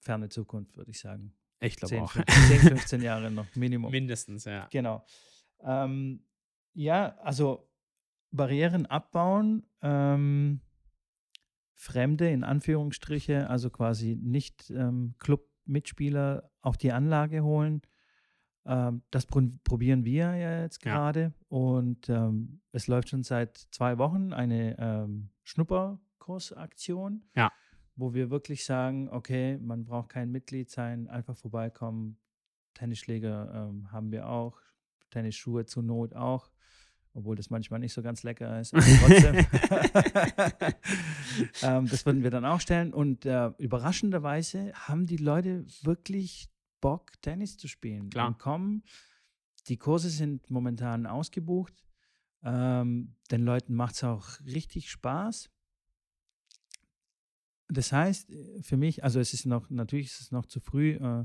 [0.00, 1.32] ferne Zukunft, würde ich sagen.
[1.60, 2.12] Ich glaube auch.
[2.12, 2.24] 10,
[2.60, 3.90] 15 Jahre noch, Minimum.
[3.90, 4.68] Mindestens, ja.
[4.70, 5.04] Genau.
[5.60, 6.22] Ähm,
[6.74, 7.68] ja, also
[8.30, 9.66] Barrieren abbauen.
[9.82, 10.60] Ähm,
[11.80, 17.82] Fremde in Anführungsstriche, also quasi nicht ähm, Club-Mitspieler auf die Anlage holen.
[18.66, 21.32] Ähm, das pr probieren wir ja jetzt gerade ja.
[21.46, 27.52] und ähm, es läuft schon seit zwei Wochen eine ähm, Schnupperkursaktion, ja.
[27.94, 32.18] wo wir wirklich sagen, okay, man braucht kein Mitglied sein, einfach vorbeikommen.
[32.74, 34.60] Tennisschläger ähm, haben wir auch,
[35.10, 36.50] Tennisschuhe zur Not auch
[37.18, 38.72] obwohl das manchmal nicht so ganz lecker ist.
[41.62, 42.92] Ähm, das würden wir dann auch stellen.
[42.92, 46.48] Und äh, überraschenderweise haben die Leute wirklich
[46.80, 48.10] Bock, Tennis zu spielen.
[48.10, 48.28] Klar.
[48.28, 48.82] Und kommen.
[49.68, 51.84] Die Kurse sind momentan ausgebucht.
[52.42, 55.50] Ähm, den Leuten macht es auch richtig Spaß.
[57.68, 60.92] Das heißt, äh, für mich, also es ist noch, natürlich ist es noch zu früh,
[60.92, 61.24] äh,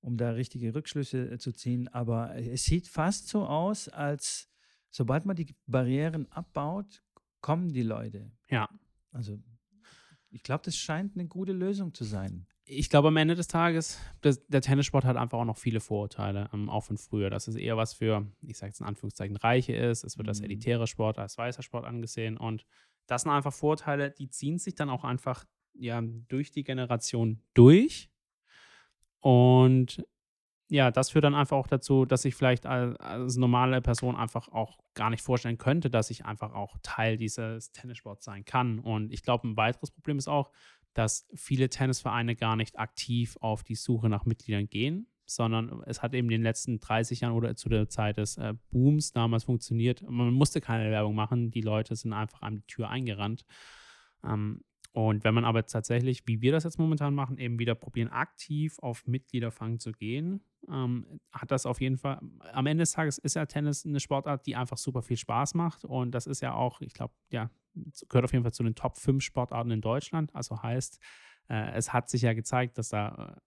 [0.00, 4.50] um da richtige Rückschlüsse äh, zu ziehen, aber es sieht fast so aus, als
[4.94, 7.02] sobald man die Barrieren abbaut,
[7.40, 8.30] kommen die Leute.
[8.48, 8.68] Ja.
[9.10, 9.38] Also
[10.30, 12.46] ich glaube, das scheint eine gute Lösung zu sein.
[12.64, 16.48] Ich glaube, am Ende des Tages, das, der Tennissport hat einfach auch noch viele Vorurteile,
[16.54, 17.28] ähm, auch von früher.
[17.28, 20.04] Dass es eher was für, ich sage jetzt in Anführungszeichen, Reiche ist.
[20.04, 20.30] Es wird mhm.
[20.30, 22.36] als elitärer Sport, als weißer Sport angesehen.
[22.36, 22.64] Und
[23.06, 28.10] das sind einfach Vorurteile, die ziehen sich dann auch einfach ja, durch die Generation durch.
[29.18, 30.04] Und
[30.68, 34.48] ja, das führt dann einfach auch dazu, dass ich vielleicht als, als, normale Person einfach
[34.48, 38.78] auch gar nicht vorstellen könnte, dass ich einfach auch Teil dieses Tennissports sein kann.
[38.78, 40.50] Und ich glaube, ein weiteres Problem ist auch,
[40.94, 46.14] dass viele Tennisvereine gar nicht aktiv auf die Suche nach Mitgliedern gehen, sondern es hat
[46.14, 50.02] eben in den letzten 30 Jahren oder zu der Zeit des äh, Booms damals funktioniert.
[50.08, 53.44] Man musste keine Werbung machen, die Leute sind einfach an die Tür eingerannt.
[54.24, 58.10] Ähm, und wenn man aber tatsächlich, wie wir das jetzt momentan machen, eben wieder probieren,
[58.10, 62.20] aktiv auf Mitgliederfang zu gehen, ähm, hat das auf jeden Fall,
[62.52, 65.84] am Ende des Tages ist ja Tennis eine Sportart, die einfach super viel Spaß macht.
[65.84, 67.50] Und das ist ja auch, ich glaube, ja,
[68.08, 70.34] gehört auf jeden Fall zu den Top 5 Sportarten in Deutschland.
[70.34, 71.00] Also heißt,
[71.48, 73.40] äh, es hat sich ja gezeigt, dass da äh,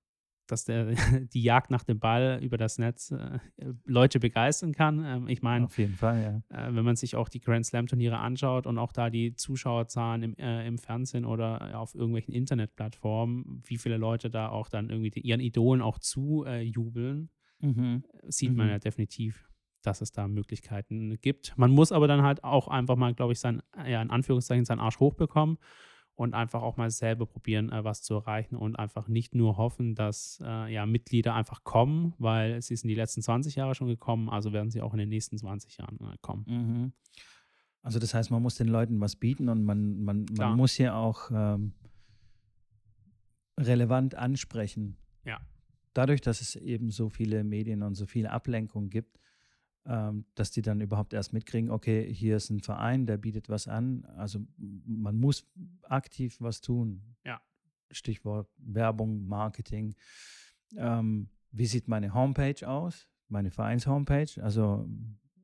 [0.48, 0.94] dass der,
[1.34, 3.40] die Jagd nach dem Ball über das Netz äh,
[3.86, 5.04] Leute begeistern kann.
[5.06, 6.68] Ähm, ich meine, auf jeden Fall, ja.
[6.68, 10.36] Äh, wenn man sich auch die Grand Slam-Turniere anschaut und auch da die Zuschauerzahlen im,
[10.38, 15.22] äh, im Fernsehen oder auf irgendwelchen Internetplattformen, wie viele Leute da auch dann irgendwie die,
[15.22, 17.30] ihren Idolen auch zujubeln,
[17.60, 18.04] mhm.
[18.28, 18.58] sieht mhm.
[18.58, 19.50] man ja definitiv,
[19.84, 21.58] dass es da Möglichkeiten gibt.
[21.58, 24.80] Man muss aber dann halt auch einfach mal, glaube ich, sein, ja, in Anführungszeichen seinen
[24.80, 25.58] Arsch hochbekommen
[26.18, 29.94] und einfach auch mal selber probieren, äh, was zu erreichen und einfach nicht nur hoffen,
[29.94, 34.28] dass äh, ja, Mitglieder einfach kommen, weil sie sind die letzten 20 Jahre schon gekommen,
[34.28, 36.46] also werden sie auch in den nächsten 20 Jahren äh, kommen.
[36.48, 36.94] Mhm.
[37.84, 40.96] Also das heißt, man muss den Leuten was bieten und man, man, man muss ja
[40.96, 41.74] auch ähm,
[43.60, 44.98] relevant ansprechen.
[45.24, 45.40] Ja.
[45.94, 49.20] Dadurch, dass es eben so viele Medien und so viele Ablenkungen gibt,
[49.90, 53.70] ähm, dass die dann überhaupt erst mitkriegen, okay, hier ist ein Verein, der bietet was
[53.70, 54.04] an.
[54.18, 55.48] Also man muss
[55.92, 57.16] aktiv was tun.
[57.24, 57.42] Ja.
[57.92, 59.96] Stichwort Werbung, Marketing.
[60.76, 63.08] Ähm, wie sieht meine Homepage aus?
[63.30, 64.42] Meine Vereins-Homepage?
[64.42, 64.88] Also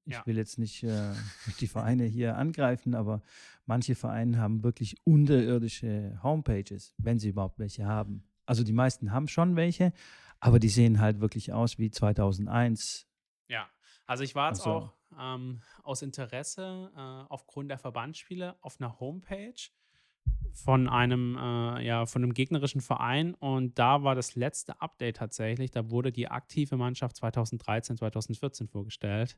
[0.05, 0.25] ich ja.
[0.25, 1.13] will jetzt nicht äh,
[1.59, 3.21] die Vereine hier angreifen, aber
[3.65, 8.23] manche Vereine haben wirklich unterirdische Homepages, wenn sie überhaupt welche haben.
[8.45, 9.93] Also die meisten haben schon welche,
[10.39, 13.07] aber die sehen halt wirklich aus wie 2001.
[13.47, 13.69] Ja,
[14.05, 14.69] also ich war jetzt so.
[14.71, 19.53] auch ähm, aus Interesse äh, aufgrund der Verbandsspiele auf einer Homepage
[20.53, 25.71] von einem, äh, ja, von einem gegnerischen Verein und da war das letzte Update tatsächlich,
[25.71, 29.37] da wurde die aktive Mannschaft 2013, 2014 vorgestellt.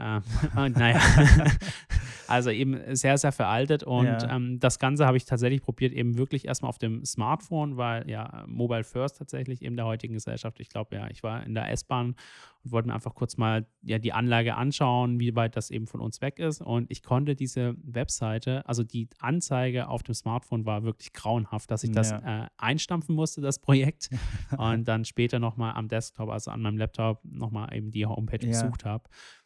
[0.00, 0.22] Ähm,
[0.56, 0.98] und naja,
[2.28, 3.82] also eben sehr, sehr veraltet.
[3.82, 4.36] Und Ja.
[4.36, 8.44] ähm, das Ganze habe ich tatsächlich probiert, eben wirklich erstmal auf dem Smartphone, weil ja,
[8.46, 10.60] Mobile First tatsächlich in der heutigen Gesellschaft.
[10.60, 12.14] Ich glaube, ja, ich war in der S-Bahn
[12.62, 16.00] und wollte mir einfach kurz mal ja, die Anlage anschauen, wie weit das eben von
[16.00, 16.60] uns weg ist.
[16.60, 21.84] Und ich konnte diese Webseite, also die Anzeige auf dem Smartphone war wirklich grauenhaft, dass
[21.84, 22.44] ich das Ja.
[22.44, 24.10] äh, einstampfen musste, das Projekt.
[24.58, 28.48] und dann später nochmal am Desktop, also an meinem Laptop, nochmal eben die Homepage Ja.
[28.48, 29.04] besucht habe.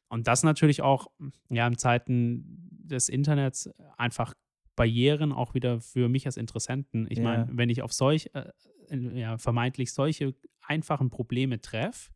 [0.09, 1.09] Und das natürlich auch,
[1.51, 4.35] ja, in Zeiten des Internets einfach
[4.77, 7.07] Barrieren auch wieder für mich als Interessenten.
[7.11, 7.25] Ich Ja.
[7.25, 8.51] meine, wenn ich auf solch, äh,
[8.91, 12.11] ja, vermeintlich solche einfachen Probleme treffe,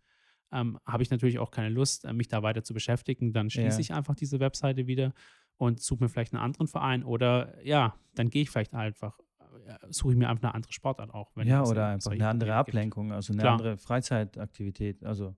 [0.52, 3.32] ähm, habe ich natürlich auch keine Lust, äh, mich da weiter zu beschäftigen.
[3.32, 3.80] Dann schließe Ja.
[3.80, 5.12] ich einfach diese Webseite wieder
[5.56, 9.18] und suche mir vielleicht einen anderen Verein oder ja, dann gehe ich vielleicht einfach,
[9.66, 11.30] äh, suche ich mir einfach eine andere Sportart auch.
[11.36, 12.68] wenn ja, oder einfach eine andere Probleme gibt.
[12.68, 13.52] Ablenkung, also eine Klar.
[13.52, 15.04] andere Freizeitaktivität.
[15.04, 15.36] Also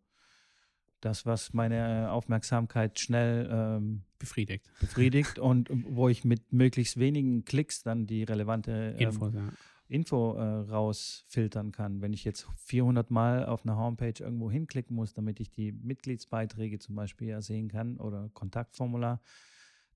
[1.01, 4.71] das, was meine Aufmerksamkeit schnell ähm, Befriedigt.
[4.81, 9.53] befriedigt und wo ich mit möglichst wenigen Klicks dann die relevante ähm, Infos, ja.
[9.89, 12.01] Info äh, rausfiltern kann.
[12.01, 16.79] Wenn ich jetzt 400 Mal auf einer Homepage irgendwo hinklicken muss, damit ich die Mitgliedsbeiträge
[16.79, 19.21] zum Beispiel ja sehen kann oder Kontaktformular,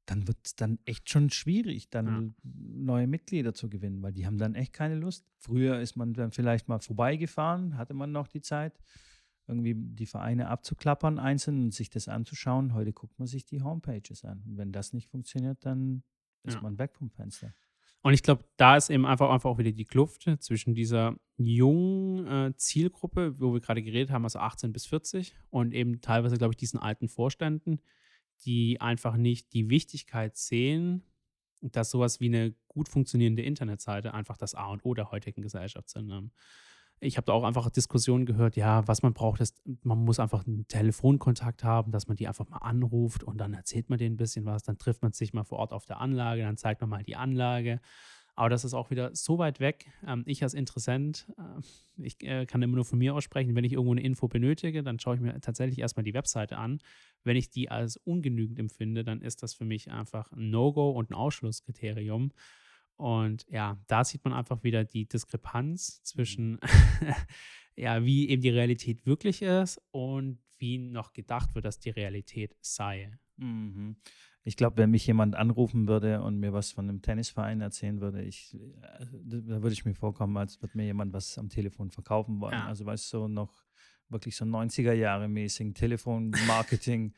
[0.07, 4.37] dann wird es dann echt schon schwierig, dann neue Mitglieder zu gewinnen, weil die haben
[4.37, 5.25] dann echt keine Lust.
[5.39, 8.79] Früher ist man dann vielleicht mal vorbeigefahren, hatte man noch die Zeit,
[9.47, 12.75] irgendwie die Vereine abzuklappern einzeln und sich das anzuschauen.
[12.75, 14.43] Heute guckt man sich die Homepages an.
[14.47, 16.03] Und wenn das nicht funktioniert, dann
[16.45, 16.63] ist Ja.
[16.63, 17.53] man weg vom Fenster.
[18.03, 22.27] Und ich glaube, da ist eben einfach, einfach auch wieder die Kluft zwischen dieser jungen
[22.27, 26.53] äh, Zielgruppe, wo wir gerade geredet haben, also 18 bis 40, und eben teilweise, glaube
[26.53, 27.81] ich, diesen alten Vorständen,
[28.45, 31.03] die einfach nicht die Wichtigkeit sehen,
[31.63, 35.89] dass sowas wie eine gut funktionierende Internetseite einfach das A und O der heutigen Gesellschaft
[35.89, 36.31] sind.
[37.05, 40.47] Ich habe da auch einfach Diskussionen gehört, ja, was man braucht, ist, man muss einfach
[40.47, 44.17] einen Telefonkontakt haben, dass man die einfach mal anruft und dann erzählt man denen ein
[44.17, 46.89] bisschen was, dann trifft man sich mal vor Ort auf der Anlage, dann zeigt man
[46.89, 47.81] mal die Anlage.
[48.37, 49.93] Aber das ist auch wieder so weit weg.
[50.07, 53.75] Ähm, ich als Interessent, äh, ich äh, kann immer nur von mir aussprechen, wenn ich
[53.75, 56.81] irgendwo eine Info benötige, dann schaue ich mir tatsächlich erstmal die Webseite an.
[57.23, 61.11] Wenn ich die als ungenügend empfinde, dann ist das für mich einfach ein No-Go und
[61.11, 62.33] ein Ausschlusskriterium.
[62.97, 66.61] Und ja, da sieht man einfach wieder die Diskrepanz zwischen,
[67.77, 72.55] ja, wie eben die Realität wirklich ist und wie noch gedacht wird, dass die Realität
[72.61, 73.19] sei.
[73.37, 73.97] Mhm.
[74.45, 78.23] Ich glaube, wenn mich jemand anrufen würde und mir was von einem Tennisverein erzählen würde,
[78.23, 82.41] ich, äh, da würde ich mir vorkommen, als würde mir jemand was am Telefon verkaufen
[82.41, 82.53] wollen.
[82.53, 82.67] Ja.
[82.67, 83.65] Also weißt du, so noch
[84.09, 87.15] wirklich so 90er Jahre mäßig Telefonmarketing.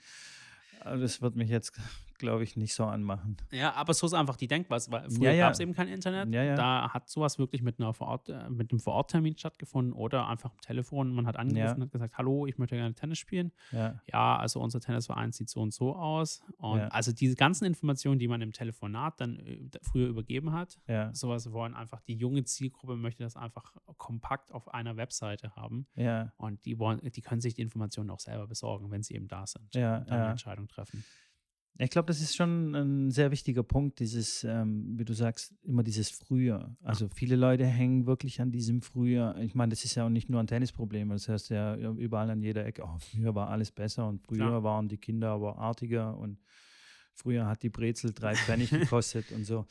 [0.80, 1.72] Also das wird mich jetzt,
[2.18, 3.36] glaube ich, nicht so anmachen.
[3.52, 5.44] Ja, aber so ist einfach die Denkweise, weil früher Ja, ja.
[5.46, 6.32] gab es eben kein Internet.
[6.32, 6.54] Ja.
[6.54, 10.60] Da hat sowas wirklich mit, einer Vorort, äh, mit einem Vororttermin stattgefunden oder einfach am
[10.60, 11.14] Telefon.
[11.14, 13.52] Man hat angerufen und hat gesagt, hallo, ich möchte gerne Tennis spielen.
[13.72, 16.42] Ja, also unser Tennisverein sieht so und so aus.
[16.58, 21.12] Und also diese ganzen Informationen, die man im Telefonat dann äh, früher übergeben hat, ja,
[21.14, 25.86] sowas wollen einfach die junge Zielgruppe möchte das einfach kompakt auf einer Webseite haben.
[26.36, 29.46] Und die wollen, die können sich die Informationen auch selber besorgen, wenn sie eben da
[29.46, 29.74] sind.
[29.74, 30.30] Ja, und dann eine.
[30.30, 31.04] Entscheidung treffen.
[31.78, 35.82] Ich glaube, das ist schon ein sehr wichtiger Punkt, dieses, ähm, wie du sagst, immer
[35.82, 36.74] dieses Früher.
[36.82, 39.36] Also viele Leute hängen wirklich an diesem Früher.
[39.40, 42.40] Ich meine, das ist ja auch nicht nur ein Tennisproblem, das heißt ja überall an
[42.40, 44.62] jeder Ecke, oh, früher war alles besser und früher Klar.
[44.62, 46.38] waren die Kinder aber artiger und
[47.12, 49.66] früher hat die Brezel drei Pfennig gekostet und so.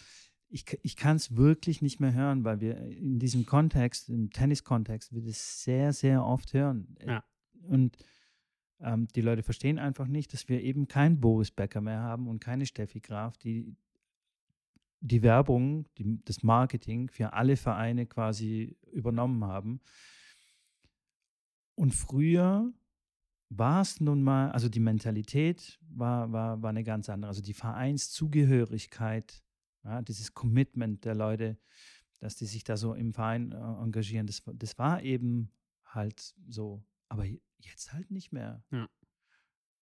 [0.50, 5.12] Ich, ich kann es wirklich nicht mehr hören, weil wir in diesem Kontext, im Tenniskontext,
[5.12, 6.96] wir das sehr, sehr oft hören.
[7.06, 7.24] Ja.
[7.68, 7.98] Und
[8.82, 12.40] ähm, die Leute verstehen einfach nicht, dass wir eben keinen Boris Becker mehr haben und
[12.40, 13.76] keine Steffi Graf, die
[15.02, 19.80] die Werbung, die, das Marketing für alle Vereine quasi übernommen haben.
[21.76, 22.74] Und früher
[23.50, 27.30] war es nun mal, also die Mentalität war, war, war eine ganz andere.
[27.30, 29.44] Also die Vereinszugehörigkeit,
[29.84, 31.58] ja, dieses Commitment der Leute,
[32.20, 35.52] dass die sich da so im Verein äh, engagieren, das, das war eben
[35.86, 36.84] halt so.
[37.16, 37.26] Aber
[37.60, 38.64] jetzt halt nicht mehr.
[38.72, 38.90] Ja.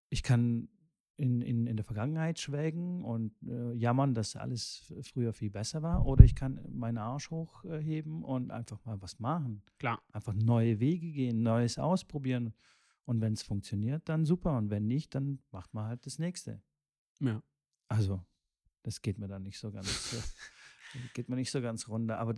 [0.10, 0.70] Ich kann
[1.18, 6.06] in, in, in der Vergangenheit schwelgen und äh, jammern, dass alles früher viel besser war.
[6.06, 9.64] Oder ich kann meinen Arsch hochheben und einfach mal was machen.
[9.80, 10.02] Klar.
[10.12, 12.54] Einfach neue Wege gehen, Neues ausprobieren.
[13.06, 14.58] Und wenn es funktioniert, dann super.
[14.58, 16.62] Und wenn nicht, dann macht man halt das nächste.
[17.20, 17.44] Ja.
[17.88, 18.26] Also,
[18.82, 19.88] das geht mir dann nicht so ganz,
[21.14, 22.20] geht mir nicht so ganz runter.
[22.20, 22.36] Aber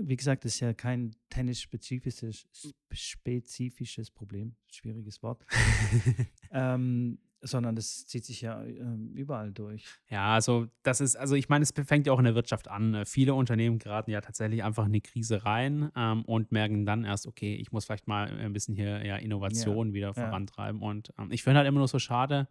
[0.00, 2.46] wie gesagt, das ist ja kein tennisspezifisches
[2.92, 5.44] spezifisches Problem, schwieriges Wort,
[6.50, 9.84] ähm, sondern das zieht sich ja ähm, überall durch.
[10.08, 12.94] Ja, also das ist, also ich meine, es fängt ja auch in der Wirtschaft an.
[12.94, 17.04] Äh, Viele Unternehmen geraten ja tatsächlich einfach in eine Krise rein ähm, und merken dann
[17.04, 20.14] erst, okay, ich muss vielleicht mal ein bisschen hier ja, Innovation wieder ja.
[20.14, 20.80] vorantreiben.
[20.80, 22.48] Und ähm, ich finde halt immer nur so schade,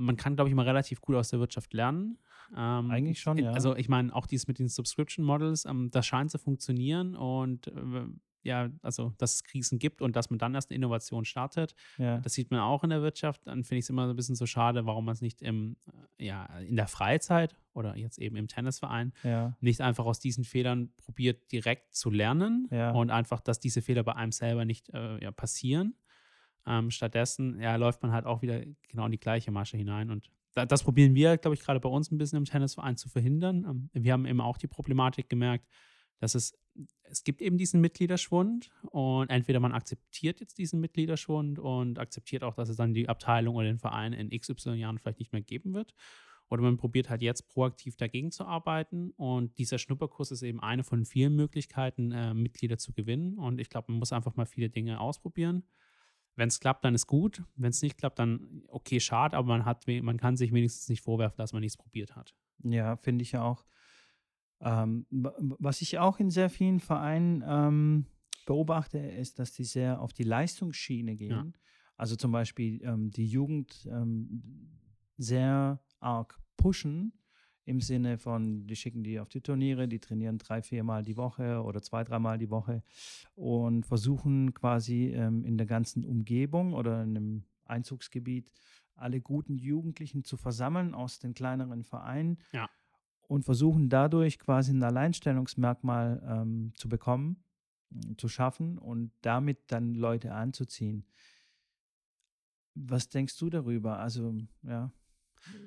[0.00, 2.18] man kann, glaube ich, mal relativ gut aus der Wirtschaft lernen.
[2.56, 3.52] Ähm, Eigentlich schon, ja.
[3.52, 7.68] Also ich meine, auch dies mit den Subscription Models, ähm, das scheint zu funktionieren und
[7.68, 8.06] äh,
[8.46, 11.74] ja, also dass es Krisen gibt und dass man dann erst eine Innovation startet.
[11.98, 12.18] Ja.
[12.18, 13.46] Das sieht man auch in der Wirtschaft.
[13.46, 15.76] Dann finde ich es immer ein bisschen so schade, warum man es nicht im,
[16.18, 19.56] äh, ja, in der Freizeit oder jetzt eben im Tennisverein ja.
[19.60, 22.92] nicht einfach aus diesen Fehlern probiert, direkt zu lernen ja.
[22.92, 25.96] und einfach, dass diese Fehler bei einem selber nicht äh, passieren.
[26.66, 30.30] Ähm, stattdessen ja, läuft man halt auch wieder genau in die gleiche Masche hinein und
[30.64, 33.64] das probieren wir, glaube ich, gerade bei uns ein bisschen im Tennisverein zu verhindern.
[33.68, 35.66] Ähm, wir haben eben auch die Problematik gemerkt,
[36.18, 36.58] dass es,
[37.02, 42.54] es gibt eben diesen Mitgliederschwund und entweder man akzeptiert jetzt diesen Mitgliederschwund und akzeptiert auch,
[42.54, 45.74] dass es dann die Abteilung oder den Verein in XY Jahren vielleicht nicht mehr geben
[45.74, 45.94] wird.
[46.48, 49.10] Oder man probiert halt jetzt proaktiv dagegen zu arbeiten.
[49.10, 53.36] Und dieser Schnupperkurs ist eben eine von vielen Möglichkeiten, äh, Mitglieder zu gewinnen.
[53.36, 55.64] Und ich glaube, man muss einfach mal viele Dinge ausprobieren.
[56.36, 57.42] Wenn es klappt, dann ist gut.
[57.56, 61.02] Wenn es nicht klappt, dann okay, schade, aber man, hat, man kann sich wenigstens nicht
[61.02, 62.34] vorwerfen, dass man nichts probiert hat.
[62.62, 63.64] Ja, finde ich ja auch.
[64.60, 68.06] Ähm, was ich auch in sehr vielen Vereinen ähm,
[68.46, 71.30] beobachte, ist, dass die sehr auf die Leistungsschiene gehen.
[71.30, 71.46] Ja.
[71.96, 74.70] Also zum Beispiel ähm, die Jugend ähm,
[75.16, 77.12] sehr arg pushen
[77.66, 81.62] im Sinne von, die schicken die auf die Turniere, die trainieren drei, viermal die Woche
[81.62, 82.82] oder zwei, dreimal die Woche
[83.34, 88.52] und versuchen quasi ähm, in der ganzen Umgebung oder in einem Einzugsgebiet
[88.94, 92.70] alle guten Jugendlichen zu versammeln aus den kleineren Vereinen ja.
[93.22, 97.42] und versuchen dadurch quasi ein Alleinstellungsmerkmal ähm, zu bekommen,
[98.16, 101.04] zu schaffen und damit dann Leute anzuziehen.
[102.74, 103.98] Was denkst du darüber?
[103.98, 104.92] Also, ja.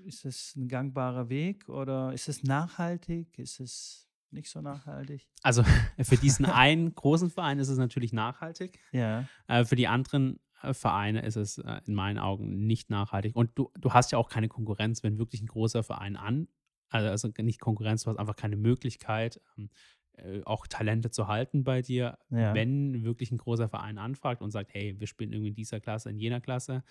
[0.05, 3.37] Ist es ein gangbarer Weg oder ist es nachhaltig?
[3.37, 5.27] Ist es nicht so nachhaltig?
[5.41, 5.63] Also
[5.99, 8.79] für diesen einen großen Verein ist es natürlich nachhaltig.
[8.91, 9.25] Ja.
[9.47, 13.35] Äh, für die anderen äh, Vereine ist es äh, in meinen Augen nicht nachhaltig.
[13.35, 16.47] Und du, du hast ja auch keine Konkurrenz, wenn wirklich ein großer Verein an,
[16.89, 19.98] also, also nicht Konkurrenz, du hast einfach keine Möglichkeit, ähm, äh,
[20.45, 22.53] auch Talente zu halten bei dir, ja.
[22.53, 26.09] wenn wirklich ein großer Verein anfragt und sagt, hey, wir spielen irgendwie in dieser Klasse,
[26.09, 26.83] in jener Klasse,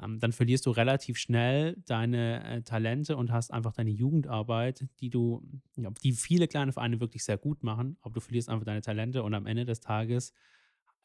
[0.00, 5.10] ähm, dann verlierst du relativ schnell deine äh, Talente und hast einfach deine Jugendarbeit, die
[5.10, 5.42] du,
[5.76, 9.22] ja, die viele kleine Vereine wirklich sehr gut machen, aber du verlierst einfach deine Talente
[9.22, 10.32] und am Ende des Tages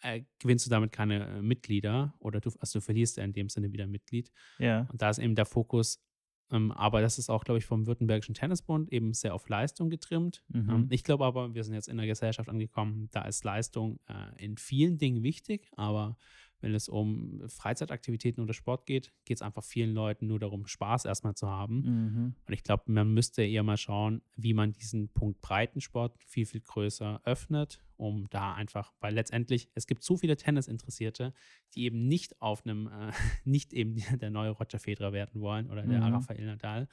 [0.01, 3.49] äh, gewinnst du damit keine äh, Mitglieder oder du, also du verlierst ja in dem
[3.49, 4.31] Sinne wieder Mitglied.
[4.59, 4.87] Ja.
[4.91, 6.03] Und da ist eben der Fokus
[6.51, 10.43] ähm, aber das ist auch, glaube ich, vom Württembergischen Tennisbund eben sehr auf Leistung getrimmt.
[10.49, 10.69] Mhm.
[10.69, 14.43] Ähm, ich glaube aber, wir sind jetzt in der Gesellschaft angekommen, da ist Leistung äh,
[14.43, 16.17] in vielen Dingen wichtig, aber
[16.60, 21.06] wenn es um Freizeitaktivitäten oder Sport geht, geht es einfach vielen Leuten nur darum, Spaß
[21.06, 21.82] erstmal zu haben.
[21.82, 22.36] Mhm.
[22.46, 26.62] Und ich glaube, man müsste eher mal schauen, wie man diesen Punkt Breitensport viel, viel
[26.62, 31.34] größer öffnet, um da einfach, weil letztendlich, es gibt so viele Tennisinteressierte,
[31.76, 33.12] die eben nicht auf einem, äh,
[33.43, 36.13] nicht eben der neue Roger Federer werden wollen oder der mhm.
[36.13, 36.88] Rafael Nadal.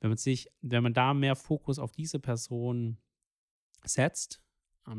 [0.00, 2.96] Wenn man sich, wenn man da mehr Fokus auf diese Person
[3.84, 4.42] setzt,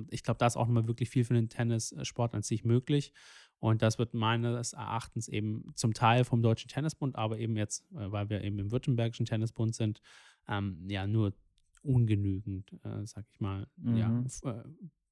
[0.10, 3.13] ich glaube, da ist auch nochmal wirklich viel für den Tennissport an sich möglich.
[3.60, 8.12] Und das wird meines Erachtens eben zum Teil vom Deutschen Tennisbund, aber eben jetzt, äh,
[8.12, 10.01] weil wir eben im Württembergischen Tennisbund sind,
[10.47, 11.34] ähm, ja nur
[11.84, 13.97] ungenügend, äh, sag ich mal, mhm.
[13.97, 14.63] ja, äh,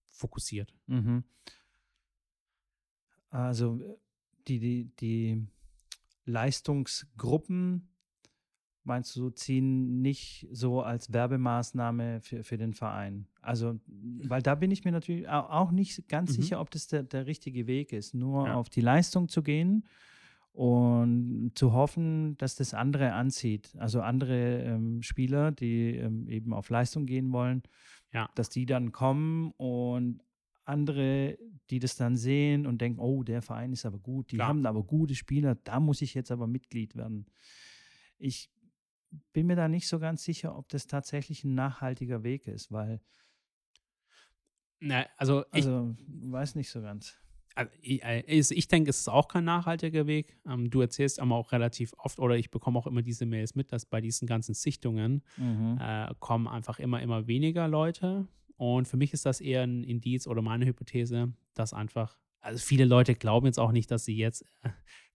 [0.06, 0.74] fokussiert.
[0.88, 1.24] Mhm.
[3.30, 3.80] Also
[4.48, 5.48] die, die, die
[6.26, 7.90] Leistungsgruppen
[8.90, 13.28] meinst du, ziehen nicht so als Werbemaßnahme für, für den Verein?
[13.42, 16.42] Also, weil da bin ich mir natürlich auch nicht ganz mhm.
[16.42, 18.56] sicher, ob das der, der richtige Weg ist, nur ja.
[18.56, 19.86] auf die Leistung zu gehen
[20.52, 23.74] und zu hoffen, dass das andere anzieht.
[23.78, 27.64] Also andere ähm, Spieler, die ähm, eben auf Leistung gehen wollen,
[28.12, 28.30] ja.
[28.36, 30.22] dass die dann kommen und
[30.66, 31.38] andere,
[31.70, 34.50] die das dann sehen und denken, oh, der Verein ist aber gut, die Klar.
[34.50, 37.26] haben aber gute Spieler, da muss ich jetzt aber Mitglied werden.
[38.18, 38.50] Ich
[39.34, 43.02] bin mir da nicht so ganz sicher, ob das tatsächlich ein nachhaltiger Weg ist, weil.
[44.80, 47.18] Na, also, ich, also weiß nicht so ganz.
[47.56, 48.02] Also ich,
[48.52, 50.38] ich, denke, es ist auch kein nachhaltiger Weg.
[50.48, 53.74] Ähm, du erzählst aber auch relativ oft, oder ich bekomme auch immer diese Mails mit,
[53.74, 55.78] dass bei diesen ganzen Sichtungen mhm.
[55.82, 58.28] äh, kommen einfach immer, immer weniger Leute.
[58.56, 62.86] Und für mich ist das eher ein Indiz oder meine Hypothese, dass einfach, also viele
[62.86, 64.70] Leute glauben jetzt auch nicht, dass sie jetzt äh,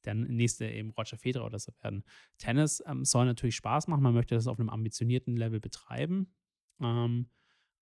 [0.06, 2.04] der nächste eben Roger Federer oder so werden.
[2.38, 6.32] Tennis ähm, soll natürlich Spaß machen, man möchte das auf einem ambitionierten Level betreiben.
[6.80, 7.28] Ähm,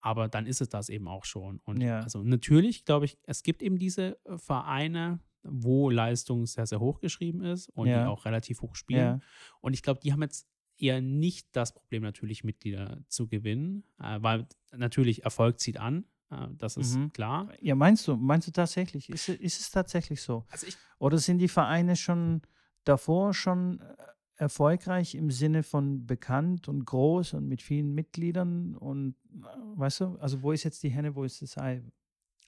[0.01, 1.61] aber dann ist es das eben auch schon.
[1.61, 2.01] Und ja.
[2.01, 7.01] also natürlich, glaube ich, es gibt eben diese äh, Vereine, wo Leistung sehr, sehr hoch
[7.01, 8.03] geschrieben ist und ja.
[8.03, 9.01] die auch relativ hoch spielen.
[9.01, 9.21] Ja.
[9.61, 14.19] Und ich glaube, die haben jetzt eher nicht das Problem, natürlich Mitglieder zu gewinnen, äh,
[14.21, 16.05] weil natürlich Erfolg zieht an.
[16.33, 17.13] Äh, das ist mhm.
[17.13, 17.49] klar.
[17.61, 19.09] Ja, meinst du, meinst du tatsächlich?
[19.11, 20.45] Ist, ist es tatsächlich so?
[20.51, 20.67] Also
[20.99, 22.43] Oder sind die Vereine schon
[22.85, 23.95] davor schon äh,
[24.37, 30.17] erfolgreich im Sinne von bekannt und groß und mit vielen Mitgliedern und äh, weißt du,
[30.19, 31.83] also wo ist jetzt die Henne, wo ist das Ei?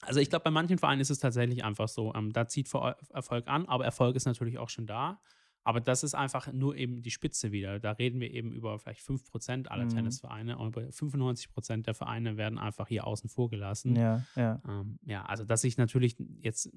[0.01, 2.69] Also ich glaube, bei manchen Vereinen ist es tatsächlich einfach so, ähm, da zieht
[3.13, 5.21] Erfolg an, aber Erfolg ist natürlich auch schon da.
[5.65, 7.79] Aber das ist einfach nur eben die Spitze wieder.
[7.79, 9.89] Da reden wir eben über vielleicht 5% aller mhm.
[9.89, 13.95] Tennisvereine und 95% der Vereine werden einfach hier außen vor gelassen.
[13.95, 14.61] Ja, ja.
[14.67, 16.71] Ähm, ja, also dass ich natürlich jetzt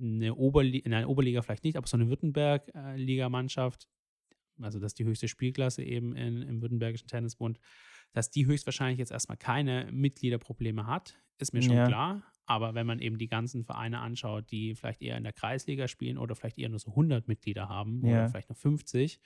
[0.00, 3.88] eine Oberliga, in einer Oberliga vielleicht nicht, aber so eine Württemberg-Ligamannschaft,
[4.62, 7.58] also das ist die höchste Spielklasse eben in, im Württembergischen Tennisbund,
[8.12, 11.88] dass die höchstwahrscheinlich jetzt erstmal keine Mitgliederprobleme hat, ist mir schon ja.
[11.88, 12.22] klar.
[12.48, 16.16] Aber wenn man eben die ganzen Vereine anschaut, die vielleicht eher in der Kreisliga spielen
[16.16, 18.12] oder vielleicht eher nur so 100 Mitglieder haben ja.
[18.12, 19.20] oder vielleicht nur 50,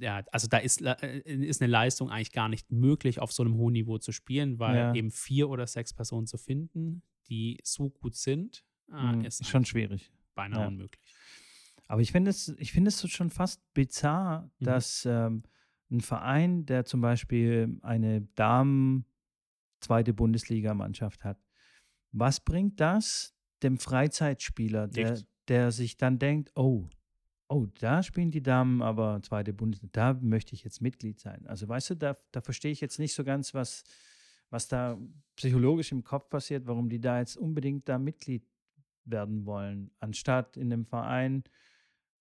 [0.00, 3.56] ja, also da ist, äh, ist eine Leistung eigentlich gar nicht möglich, auf so einem
[3.56, 4.94] hohen Niveau zu spielen, weil ja.
[4.94, 10.10] eben vier oder sechs Personen zu finden, die so gut sind, mhm, ist schon schwierig.
[10.34, 10.68] Beinahe ja.
[10.68, 11.02] unmöglich.
[11.86, 14.64] Aber ich finde es, ich finde es schon fast bizarr, mhm.
[14.64, 15.42] dass ähm,
[15.90, 19.04] ein Verein, der zum Beispiel eine Damen-
[19.80, 21.38] zweite Bundesligamannschaft hat.
[22.12, 26.88] Was bringt das dem Freizeitspieler, der, der sich dann denkt, oh,
[27.48, 31.46] oh, da spielen die Damen aber zweite Bundesliga, da möchte ich jetzt Mitglied sein.
[31.46, 33.84] Also weißt du, da, da verstehe ich jetzt nicht so ganz, was,
[34.50, 34.98] was da
[35.36, 38.46] psychologisch im Kopf passiert, warum die da jetzt unbedingt da Mitglied
[39.04, 41.44] werden wollen, anstatt in einem Verein,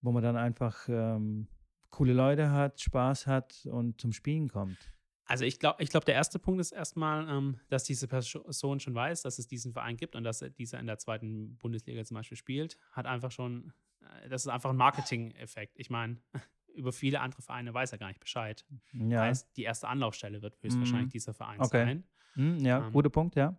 [0.02, 1.48] wo man dann einfach ähm,
[1.90, 4.78] coole Leute hat, Spaß hat und zum Spielen kommt.
[5.26, 8.94] Also ich glaube, ich glaub, der erste Punkt ist erstmal, ähm, dass diese Person schon
[8.94, 12.38] weiß, dass es diesen Verein gibt und dass dieser in der zweiten Bundesliga zum Beispiel
[12.38, 15.74] spielt, hat einfach schon, äh, das ist einfach ein Marketing-Effekt.
[15.78, 16.18] Ich meine,
[16.76, 18.66] über viele andere Vereine weiß er gar nicht Bescheid.
[18.94, 19.22] Ja.
[19.22, 21.12] Heißt, die erste Anlaufstelle wird höchstwahrscheinlich mhm.
[21.12, 21.86] dieser Verein okay.
[21.86, 22.04] sein.
[22.36, 23.58] Mhm, ja, ähm, guter Punkt, ja.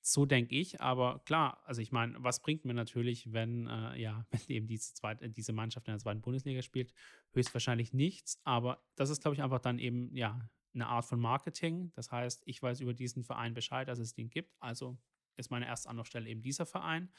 [0.00, 4.26] So denke ich, aber klar, also ich meine, was bringt mir natürlich, wenn, äh, ja,
[4.30, 6.92] wenn eben diese, zweite, diese Mannschaft in der zweiten Bundesliga spielt?
[7.32, 10.40] Höchstwahrscheinlich nichts, aber das ist, glaube ich, einfach dann eben, ja,
[10.74, 11.92] eine Art von Marketing.
[11.94, 14.54] Das heißt, ich weiß über diesen Verein Bescheid, dass es den gibt.
[14.60, 14.98] Also
[15.36, 17.10] ist meine erste Anlaufstelle eben dieser Verein.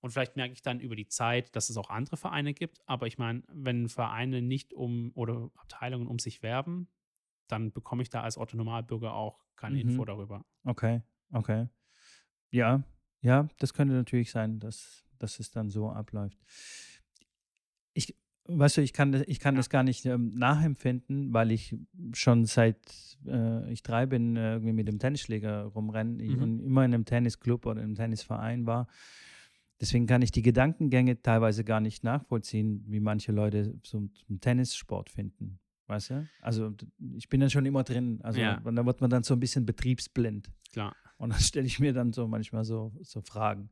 [0.00, 2.80] Und vielleicht merke ich dann über die Zeit, dass es auch andere Vereine gibt.
[2.86, 6.88] Aber ich meine, wenn Vereine nicht um oder Abteilungen um sich werben,
[7.48, 9.90] dann bekomme ich da als Otto Normalbürger auch keine mhm.
[9.90, 10.44] Info darüber.
[10.64, 11.68] Okay, okay.
[12.50, 12.82] Ja,
[13.20, 16.38] ja, das könnte natürlich sein, dass, dass es dann so abläuft.
[18.50, 21.76] Weißt du, ich kann, ich kann das gar nicht ähm, nachempfinden, weil ich
[22.14, 22.78] schon seit
[23.26, 26.42] äh, ich drei bin, äh, irgendwie mit dem Tennisschläger rumrenne mhm.
[26.42, 28.88] und immer in einem Tennisclub oder einem Tennisverein war.
[29.80, 35.10] Deswegen kann ich die Gedankengänge teilweise gar nicht nachvollziehen, wie manche Leute zum, zum Tennissport
[35.10, 35.60] finden.
[35.86, 36.28] Weißt du?
[36.40, 36.74] Also
[37.16, 38.20] ich bin dann schon immer drin.
[38.22, 38.60] Also ja.
[38.60, 40.50] da wird man dann so ein bisschen betriebsblind.
[40.72, 40.96] Klar.
[41.16, 43.70] Und dann stelle ich mir dann so manchmal so, so Fragen.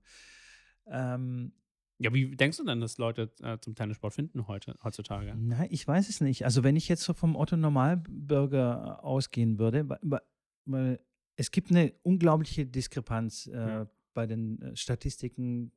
[0.87, 1.53] Ähm,
[1.99, 5.35] ja, wie denkst du denn, dass Leute äh, zum Tennissport finden heute, heutzutage?
[5.37, 6.45] Nein, ich weiß es nicht.
[6.45, 10.21] Also wenn ich jetzt so vom Otto Normalbürger ausgehen würde, weil,
[10.65, 11.01] weil
[11.37, 13.91] es gibt eine unglaubliche Diskrepanz äh, ja.
[14.15, 15.73] bei den äh, Statistiken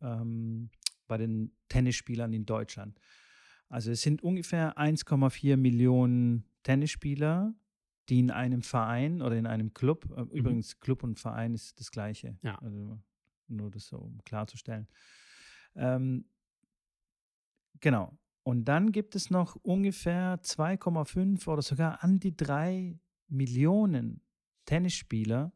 [0.00, 0.70] ähm,
[1.06, 2.98] bei den Tennisspielern in Deutschland.
[3.68, 7.54] Also es sind ungefähr 1,4 Millionen Tennisspieler,
[8.08, 10.30] die in einem Verein oder in einem Club, äh, mhm.
[10.30, 12.56] übrigens Club und Verein ist das gleiche, ja.
[12.58, 13.00] also
[13.48, 14.88] nur das so um klarzustellen.
[15.74, 16.24] Ähm,
[17.80, 18.16] genau.
[18.42, 22.98] Und dann gibt es noch ungefähr 2,5 oder sogar an die 3
[23.28, 24.22] Millionen
[24.64, 25.52] Tennisspieler,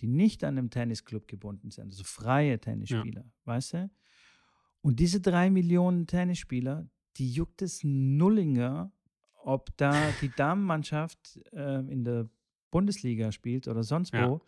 [0.00, 3.30] die nicht an einem Tennisclub gebunden sind, also freie Tennisspieler, ja.
[3.44, 3.90] weißt du?
[4.82, 8.92] Und diese 3 Millionen Tennisspieler, die juckt es Nullinger,
[9.42, 12.28] ob da die Damenmannschaft äh, in der
[12.70, 14.16] Bundesliga spielt oder sonst wo.
[14.16, 14.40] Ja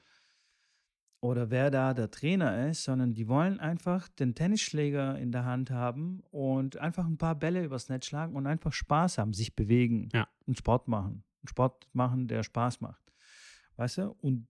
[1.21, 5.71] oder wer da der Trainer ist, sondern die wollen einfach den Tennisschläger in der Hand
[5.71, 10.11] haben und einfach ein paar Bälle übers Netz schlagen und einfach Spaß haben, sich bewegen
[10.13, 10.29] ja.
[10.47, 11.25] und Sport machen.
[11.43, 13.03] Und Sport machen, der Spaß macht.
[13.77, 14.17] Weißt du?
[14.21, 14.47] Und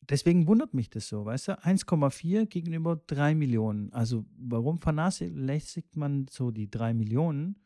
[0.00, 1.52] deswegen wundert mich das so, weißt du?
[1.52, 3.92] 1,4 gegenüber 3 Millionen.
[3.92, 7.63] Also warum vernachlässigt man so die 3 Millionen?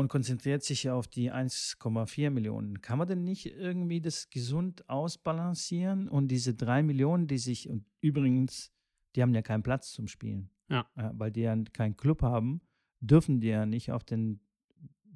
[0.00, 2.80] Und konzentriert sich auf die 1,4 Millionen.
[2.80, 7.84] Kann man denn nicht irgendwie das gesund ausbalancieren und diese drei Millionen, die sich, und
[8.00, 8.72] übrigens,
[9.14, 10.86] die haben ja keinen Platz zum Spielen, ja.
[10.94, 12.62] weil die ja keinen Club haben,
[13.00, 14.40] dürfen die ja nicht auf den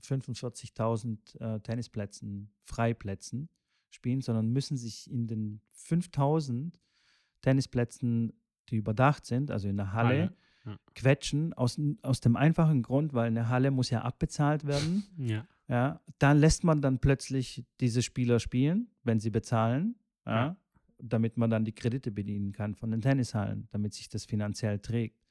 [0.02, 3.48] 45.000 äh, Tennisplätzen, Freiplätzen
[3.88, 6.74] spielen, sondern müssen sich in den 5.000
[7.40, 8.34] Tennisplätzen,
[8.68, 10.78] die überdacht sind, also in der Halle, Halle ja.
[10.94, 15.04] quetschen, aus, aus dem einfachen Grund, weil eine Halle muss ja abbezahlt werden.
[15.18, 15.46] Ja.
[15.66, 19.96] Ja, dann lässt man dann plötzlich diese Spieler spielen, wenn sie bezahlen,
[20.26, 20.56] ja, ja.
[20.98, 25.24] damit man dann die Kredite bedienen kann von den Tennishallen, damit sich das finanziell trägt.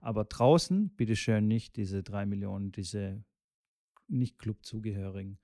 [0.00, 3.22] Aber draußen, bitteschön, nicht diese drei Millionen, diese
[4.08, 5.38] nicht Clubzugehörigen.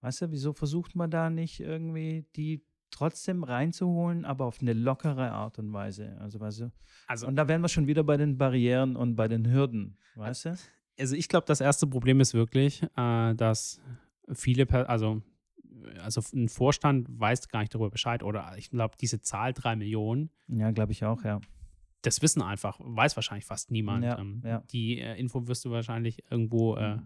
[0.00, 5.32] Weißt du, wieso versucht man da nicht irgendwie die trotzdem reinzuholen, aber auf eine lockere
[5.32, 6.16] Art und Weise?
[6.20, 6.72] Also, weißt du,
[7.08, 10.44] Also, und da wären wir schon wieder bei den Barrieren und bei den Hürden, weißt
[10.46, 10.56] du?
[10.98, 13.80] also ich glaube, das erste Problem ist wirklich, äh, dass
[14.32, 15.22] viele, Per- also,
[16.02, 20.30] also ein Vorstand weiß gar nicht darüber Bescheid oder ich glaube, diese Zahl drei Millionen,
[20.46, 21.40] Ja, glaube ich auch, ja.
[22.02, 24.04] das wissen einfach, weiß wahrscheinlich fast niemand.
[24.04, 24.62] Ja, ähm, ja.
[24.70, 26.98] Die äh, Info wirst du wahrscheinlich irgendwo, äh,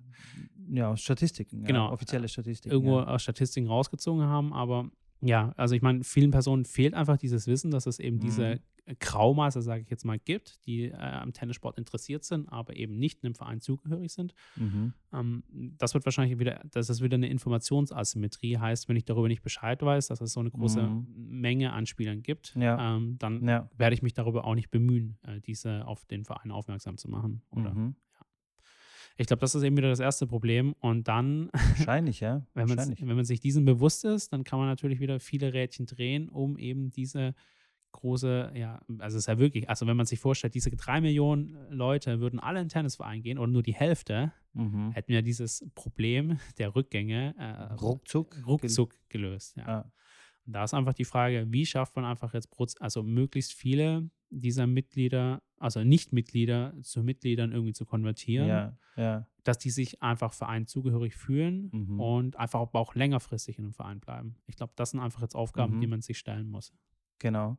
[0.69, 1.65] Ja, aus Statistiken.
[1.65, 1.87] Genau.
[1.87, 2.75] Ja, offizielle Statistiken.
[2.75, 4.91] irgendwo aus Statistiken rausgezogen haben, aber
[5.21, 8.61] ja, also ich meine, vielen Personen fehlt einfach dieses Wissen, dass es eben diese
[9.01, 13.25] Graumaße, sage ich jetzt mal, gibt, die äh, am Tennissport interessiert sind, aber eben nicht
[13.25, 14.33] einem Verein zugehörig sind.
[14.55, 14.93] Mhm.
[15.13, 15.43] Ähm,
[15.77, 19.83] das wird wahrscheinlich wieder, dass es wieder eine Informationsasymmetrie heißt, wenn ich darüber nicht Bescheid
[19.83, 21.07] weiß, dass es so eine große Mhm.
[21.41, 22.97] Menge an Spielern gibt, Ja.
[22.97, 23.69] ähm, dann Ja.
[23.77, 27.43] werde ich mich darüber auch nicht bemühen, äh, diese auf den Verein aufmerksam zu machen.
[27.51, 27.97] Oder Mhm.
[29.17, 30.75] Ich glaube, das ist eben wieder das erste Problem.
[30.81, 32.47] Und dann, Wahrscheinlich, ja.
[32.55, 33.01] wenn man, Wahrscheinlich.
[33.07, 36.59] wenn man sich diesem bewusst ist, dann kann man natürlich wieder viele Rädchen drehen, um
[36.59, 37.35] eben diese
[37.93, 41.57] große, ja, also es ist ja wirklich, also wenn man sich vorstellt, diese drei Millionen
[41.71, 44.93] Leute würden alle in Tennisverein gehen oder nur die Hälfte, Mhm.
[44.93, 48.35] hätten wir dieses Problem der Rückgänge äh, Ruckzuck.
[48.47, 49.55] ruckzuck gelöst.
[49.59, 49.67] Ja.
[49.69, 49.93] Ja.
[50.47, 52.49] Und da ist einfach die Frage, wie schafft man einfach jetzt,
[52.81, 59.27] also möglichst viele dieser Mitglieder, also Nicht-Mitglieder zu Mitgliedern irgendwie zu konvertieren, Ja, ja.
[59.45, 62.01] dass die sich einfach Verein zugehörig fühlen Mhm.
[62.01, 64.37] und einfach auch längerfristig in einem Verein bleiben.
[64.47, 65.81] Ich glaube, das sind einfach jetzt Aufgaben, Mhm.
[65.81, 66.73] die man sich stellen muss.
[67.19, 67.57] Genau.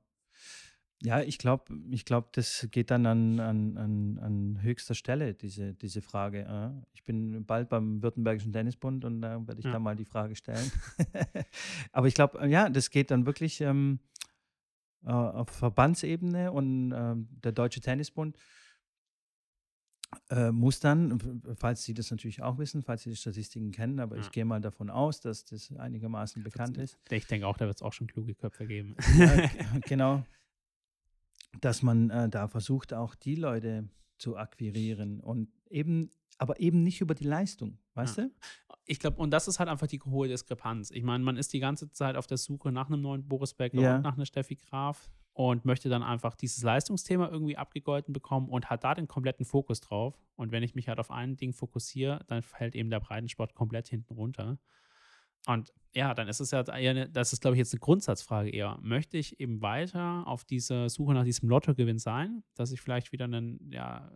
[1.04, 5.76] Ja, ich glaube, ich glaub, das geht dann an, an, an, an höchster Stelle, diese,
[5.76, 6.40] diese Frage.
[6.46, 6.86] äh.
[6.94, 9.74] Ich bin bald beim Württembergischen Tennisbund und da werde ich Ja.
[9.74, 10.72] da mal die Frage stellen.
[11.92, 14.00] Aber ich glaube, ja, das geht dann wirklich ähm,
[15.08, 18.38] äh, auf Verbandsebene und ähm, der Deutsche Tennisbund
[20.30, 24.16] äh, muss dann, falls Sie das natürlich auch wissen, falls Sie die Statistiken kennen, aber
[24.16, 24.22] Ja.
[24.22, 26.98] ich gehe mal davon aus, dass das einigermaßen bekannt ist.
[27.10, 28.96] Ich denke auch, da wird es auch schon kluge Köpfe geben.
[29.18, 29.50] Ja,
[29.86, 30.24] genau.
[31.62, 37.02] Dass man äh, da versucht, auch die Leute zu akquirieren und eben, aber eben nicht
[37.02, 38.24] über die Leistung, weißt Ja.
[38.26, 38.32] du?
[38.86, 40.92] Ich glaube, und das ist halt einfach die hohe Diskrepanz.
[40.92, 43.82] Ich meine, man ist die ganze Zeit auf der Suche nach einem neuen Boris Becker
[43.82, 43.96] Ja.
[43.98, 48.70] und nach einer Steffi Graf und möchte dann einfach dieses Leistungsthema irgendwie abgegolten bekommen und
[48.70, 50.16] hat da den kompletten Fokus drauf.
[50.36, 53.88] Und wenn ich mich halt auf ein Ding fokussiere, dann fällt eben der Breitensport komplett
[53.90, 54.58] hinten runter.
[55.48, 58.50] Und ja, dann ist es ja eher, eine, das ist, glaube ich, jetzt eine Grundsatzfrage
[58.50, 58.80] eher.
[58.82, 63.26] Möchte ich eben weiter auf dieser Suche nach diesem Lottogewinn sein, dass ich vielleicht wieder
[63.26, 64.12] einen ja,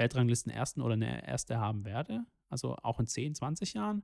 [0.00, 2.24] Weltranglisten-Ersten oder eine Erste haben werde?
[2.48, 4.02] Also auch in 10, 20 Jahren?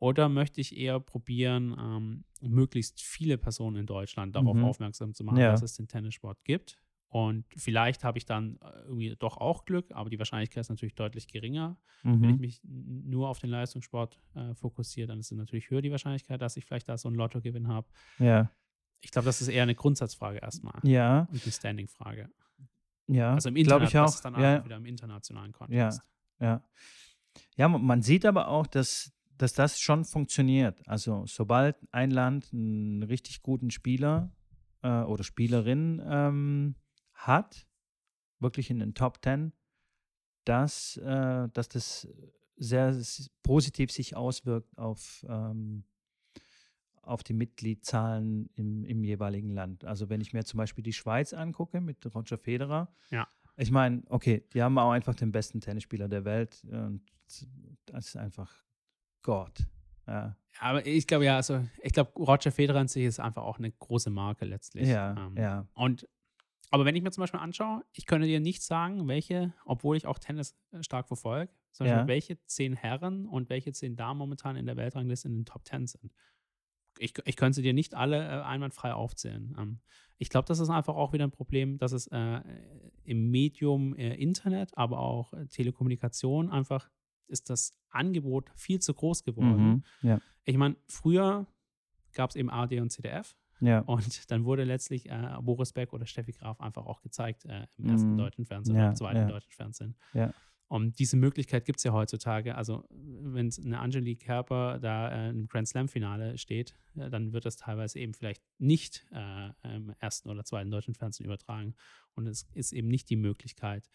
[0.00, 4.64] Oder möchte ich eher probieren, ähm, möglichst viele Personen in Deutschland darauf Mhm.
[4.64, 5.50] aufmerksam zu machen, Ja.
[5.52, 6.76] dass es den Tennissport gibt?
[7.10, 10.94] Und vielleicht habe ich dann äh, irgendwie doch auch Glück, aber die Wahrscheinlichkeit ist natürlich
[10.94, 11.78] deutlich geringer.
[12.02, 12.40] Wenn ich Mhm.
[12.40, 16.56] mich nur auf den Leistungssport äh, fokussiere, dann ist es natürlich höher die Wahrscheinlichkeit, dass
[16.58, 17.88] ich vielleicht da so einen Lottogewinn habe.
[18.18, 18.50] Ja,
[19.00, 22.28] Ich glaube, das ist eher eine Grundsatzfrage erstmal ja, und eine Standing-Frage.
[23.08, 23.34] Ja.
[23.34, 24.20] Also im glaube Internet, ich auch.
[24.20, 26.00] dann ja, wieder im internationalen Kontext.
[26.40, 26.62] ja.
[27.56, 30.80] Ja, man man sieht aber auch, dass, dass das schon funktioniert.
[30.88, 34.32] Also sobald ein Land einen richtig guten Spieler
[34.82, 36.74] äh, oder Spielerin ähm,
[37.14, 37.66] hat,
[38.40, 39.52] wirklich in den Top Ten,
[40.44, 42.08] dass, äh, dass das
[42.56, 45.84] sehr s- positiv sich auswirkt auf, ähm,
[47.08, 49.84] auf die Mitgliedszahlen im, im jeweiligen Land.
[49.84, 53.26] Also wenn ich mir zum Beispiel die Schweiz angucke mit Roger Federer, Ja.
[53.56, 57.02] ich meine, okay, die haben auch einfach den besten Tennisspieler der Welt und
[57.86, 58.52] das ist einfach
[59.22, 59.66] Gott.
[60.06, 63.58] Ja, Aber ich glaube ja, also ich glaube, Roger Federer an sich ist einfach auch
[63.58, 64.88] eine große Marke letztlich.
[64.88, 65.66] ja, Ähm, ja.
[65.74, 66.08] Und
[66.70, 70.06] aber wenn ich mir zum Beispiel anschaue, ich könnte dir nicht sagen, welche, obwohl ich
[70.06, 72.06] auch Tennis äh, stark verfolge, Beispiel Ja.
[72.06, 75.86] welche zehn Herren und welche zehn Damen momentan in der Weltrangliste in den Top Ten
[75.86, 76.12] sind.
[76.98, 79.54] Ich, ich könnte sie dir nicht alle äh, einwandfrei aufzählen.
[79.58, 79.80] Ähm,
[80.18, 82.40] ich glaube, das ist einfach auch wieder ein Problem, dass es äh,
[83.04, 86.90] im Medium äh, Internet, aber auch äh, Telekommunikation einfach
[87.28, 89.82] ist das Angebot viel zu groß geworden.
[90.02, 90.08] Mhm.
[90.08, 91.46] Ja, Ich meine, früher
[92.14, 93.80] gab es eben ARD und CDF ja.
[93.80, 97.90] und dann wurde letztlich äh, Boris Beck oder Steffi Graf einfach auch gezeigt äh, im
[97.90, 98.16] ersten Mhm.
[98.18, 99.94] deutschen Fernsehen Ja, im zweiten deutschen Fernsehen.
[100.14, 100.32] Ja.
[100.68, 102.54] Und diese Möglichkeit gibt es ja heutzutage.
[102.54, 107.56] Also, wenn eine Angelique Kerber da äh, im Grand Slam-Finale steht, äh, dann wird das
[107.56, 111.74] teilweise eben vielleicht nicht äh, im ersten oder zweiten deutschen Fernsehen übertragen.
[112.14, 113.88] Und es ist eben nicht die Möglichkeit,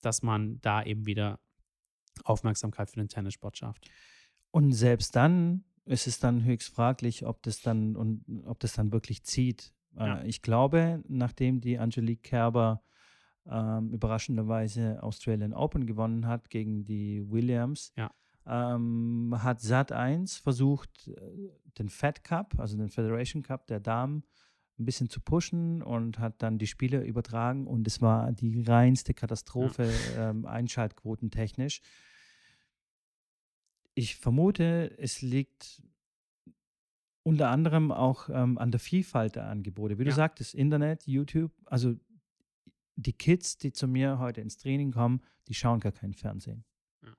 [0.00, 1.40] dass man da eben wieder
[2.22, 3.90] Aufmerksamkeit für den Tennissport schafft.
[4.52, 8.92] Und selbst dann ist es dann höchst fraglich, ob das dann und ob das dann
[8.92, 9.74] wirklich zieht.
[9.96, 10.20] Ja.
[10.20, 12.84] Äh, ich glaube, nachdem die Angelique Kerber
[13.46, 18.10] ähm, überraschenderweise Australian Open gewonnen hat gegen die Williams, Ja.
[18.46, 24.24] ähm, hat Sat 1 versucht, äh, den Fed Cup, also den Federation Cup der Damen,
[24.78, 29.14] ein bisschen zu pushen und hat dann die Spiele übertragen und es war die reinste
[29.14, 29.82] Katastrophe,
[30.18, 31.82] ähm, einschaltquotentechnisch.
[33.94, 35.82] Ich vermute, es liegt
[37.24, 39.98] unter anderem auch ähm, an der Vielfalt der Angebote.
[39.98, 40.16] Wie du Ja.
[40.16, 41.94] sagtest, Internet, YouTube, also
[42.96, 46.64] die Kids, die zu mir heute ins Training kommen, die schauen gar kein Fernsehen.
[47.02, 47.14] Ja.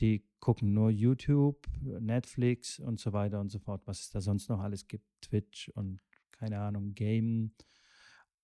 [0.00, 4.48] Die gucken nur YouTube, Netflix und so weiter und so fort, was es da sonst
[4.48, 6.00] noch alles gibt, Twitch und
[6.32, 7.54] keine Ahnung, Game.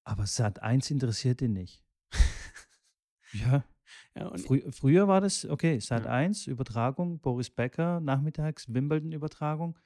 [0.05, 1.85] Aber Sat 1 interessiert ihn nicht.
[3.33, 3.65] ja,
[4.15, 6.13] Ja, frü früher war das, okay, Sat Ja.
[6.13, 9.79] 1, Übertragung, Boris Becker, nachmittags, Wimbledon-Übertragung.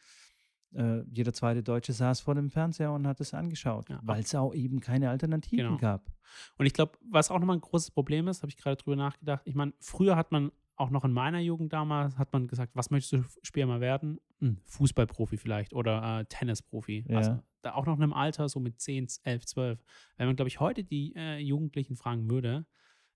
[0.76, 4.34] Äh, jeder zweite Deutsche saß vor dem Fernseher und hat es angeschaut, Ja, weil es
[4.34, 5.76] auch eben keine Alternativen Genau.
[5.78, 6.12] gab.
[6.58, 9.42] Und ich glaube, was auch nochmal ein großes Problem ist, habe ich gerade drüber nachgedacht.
[9.46, 12.90] Ich meine, früher hat man auch noch in meiner Jugend damals, hat man gesagt, was
[12.90, 14.20] möchtest du später mal werden?
[14.40, 17.06] Hm, Fußballprofi vielleicht oder äh, Tennisprofi.
[17.08, 17.16] Ja.
[17.18, 19.82] Also da auch noch in einem Alter, so mit 10, 11, 12.
[20.18, 22.66] Wenn man, glaube ich, heute die äh, Jugendlichen fragen würde,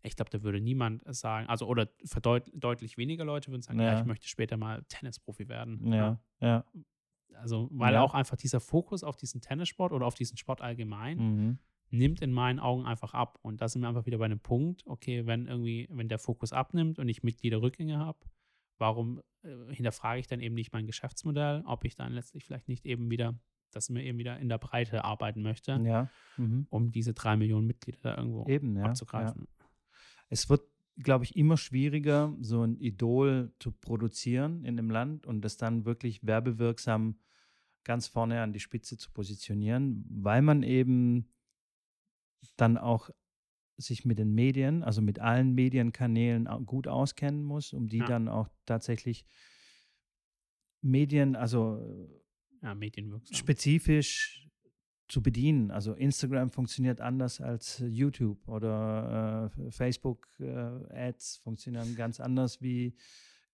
[0.02, 1.86] ich glaube, da würde niemand sagen, also oder
[2.54, 3.92] deutlich weniger Leute würden sagen, ja.
[3.92, 4.00] Ja.
[4.00, 5.92] ich möchte später mal Tennisprofi werden.
[5.92, 6.64] Ja, ja.
[7.40, 8.02] Also, weil Ja.
[8.02, 11.58] auch einfach dieser Fokus auf diesen Tennissport oder auf diesen Sport allgemein Mhm.
[11.90, 13.38] nimmt in meinen Augen einfach ab.
[13.42, 16.52] Und da sind wir einfach wieder bei einem Punkt, okay, wenn irgendwie, wenn der Fokus
[16.52, 18.18] abnimmt und ich Mitgliederrückgänge habe,
[18.78, 22.84] warum äh, hinterfrage ich dann eben nicht mein Geschäftsmodell, ob ich dann letztlich vielleicht nicht
[22.86, 23.38] eben wieder,
[23.72, 26.10] dass mir eben wieder in der Breite arbeiten möchte, Ja.
[26.36, 26.66] Mhm.
[26.70, 28.84] um diese drei Millionen Mitglieder da irgendwo Eben, ja.
[28.84, 29.48] abzugreifen.
[30.28, 30.62] Es wird,
[30.98, 35.84] glaube ich, immer schwieriger, so ein Idol zu produzieren in dem Land und das dann
[35.86, 37.16] wirklich werbewirksam
[37.84, 41.32] ganz vorne an die Spitze zu positionieren, weil man eben
[42.56, 43.10] dann auch
[43.76, 48.06] sich mit den Medien, also mit allen Medienkanälen gut auskennen muss, um die Ja.
[48.06, 49.24] dann auch tatsächlich
[50.82, 52.08] Medien, also
[52.62, 52.76] Ja,
[53.32, 54.48] spezifisch
[55.08, 55.70] zu bedienen.
[55.70, 60.44] Also Instagram funktioniert anders als YouTube oder äh, Facebook äh,
[60.90, 62.94] Ads funktionieren ganz anders wie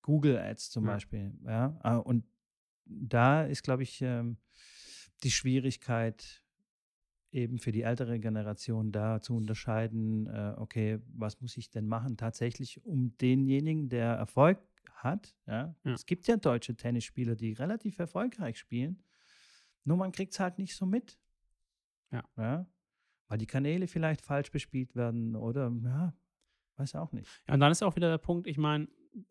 [0.02, 0.92] Google Ads zum Ja.
[0.94, 1.32] Beispiel.
[1.44, 2.24] Ja, äh, und
[2.86, 4.38] da ist, glaube ich, ähm,
[5.22, 6.42] die Schwierigkeit
[7.32, 12.16] eben für die ältere Generation da zu unterscheiden, äh, okay, was muss ich denn machen
[12.16, 14.58] tatsächlich, um denjenigen, der Erfolg
[14.94, 15.92] hat, ja, Ja.
[15.92, 19.02] es gibt ja deutsche Tennisspieler, die relativ erfolgreich spielen,
[19.84, 21.18] nur man kriegt es halt nicht so mit.
[22.10, 22.24] Ja.
[22.36, 22.66] ja.
[23.28, 26.14] Weil die Kanäle vielleicht falsch bespielt werden oder, ja,
[26.76, 27.28] weiß auch nicht.
[27.48, 28.88] Ja, und dann ist auch wieder der Punkt, ich meine,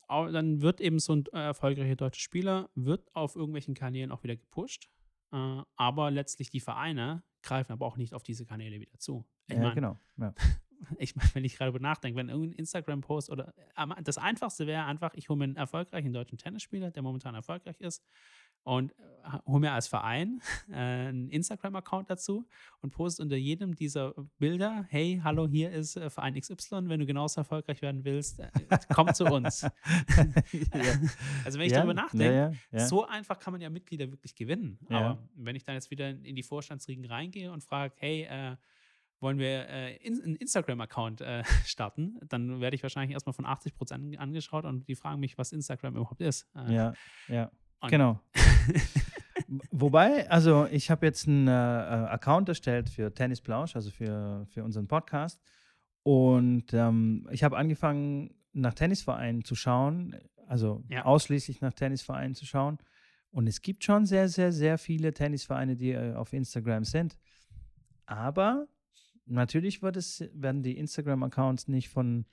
[0.07, 4.35] dann wird eben so ein äh, erfolgreicher deutscher Spieler, wird auf irgendwelchen Kanälen auch wieder
[4.35, 4.89] gepusht,
[5.31, 9.25] äh, aber letztlich die Vereine greifen aber auch nicht auf diese Kanäle wieder zu.
[9.47, 9.99] Ich ja, meine, genau.
[10.17, 10.33] Ja.
[10.97, 14.85] ich mein, wenn ich gerade darüber nachdenke, wenn irgendein Instagram-Post oder aber das Einfachste wäre
[14.85, 18.03] einfach, ich hole mir einen erfolgreichen deutschen Tennisspieler, der momentan erfolgreich ist,
[18.65, 22.45] und äh, hole mir als Verein äh, einen Instagram-Account dazu
[22.81, 27.05] und poste unter jedem dieser Bilder, hey, hallo, hier ist äh, Verein XY, wenn du
[27.05, 28.41] genauso erfolgreich werden willst,
[28.93, 29.61] komm zu uns.
[29.61, 29.71] ja.
[31.45, 34.79] Also wenn ich ja, darüber nachdenke, ja, so einfach kann man ja Mitglieder wirklich gewinnen.
[34.89, 38.55] Aber wenn ich dann jetzt wieder in die Vorstandsriegen reingehe und frage, hey, äh,
[39.19, 43.75] wollen wir äh, in, einen Instagram-Account äh, starten, dann werde ich wahrscheinlich erstmal von 80
[43.75, 46.47] Prozent angeschaut und die fragen mich, was Instagram überhaupt ist.
[46.55, 46.93] Äh, Ja,
[47.27, 47.51] ja.
[47.85, 48.19] Und- Genau.
[49.71, 51.53] Wobei, also ich habe jetzt einen äh, äh,
[52.07, 55.39] Account erstellt für Tennis Plausch, also für, für unseren Podcast.
[56.03, 60.15] Und ähm, ich habe angefangen, nach Tennisvereinen zu schauen,
[60.47, 61.03] also Ja.
[61.05, 62.77] ausschließlich nach Tennisvereinen zu schauen.
[63.31, 67.17] Und es gibt schon sehr, sehr, sehr viele Tennisvereine, die äh, auf Instagram sind.
[68.05, 68.67] Aber
[69.25, 72.25] natürlich wird es, werden die Instagram-Accounts nicht von,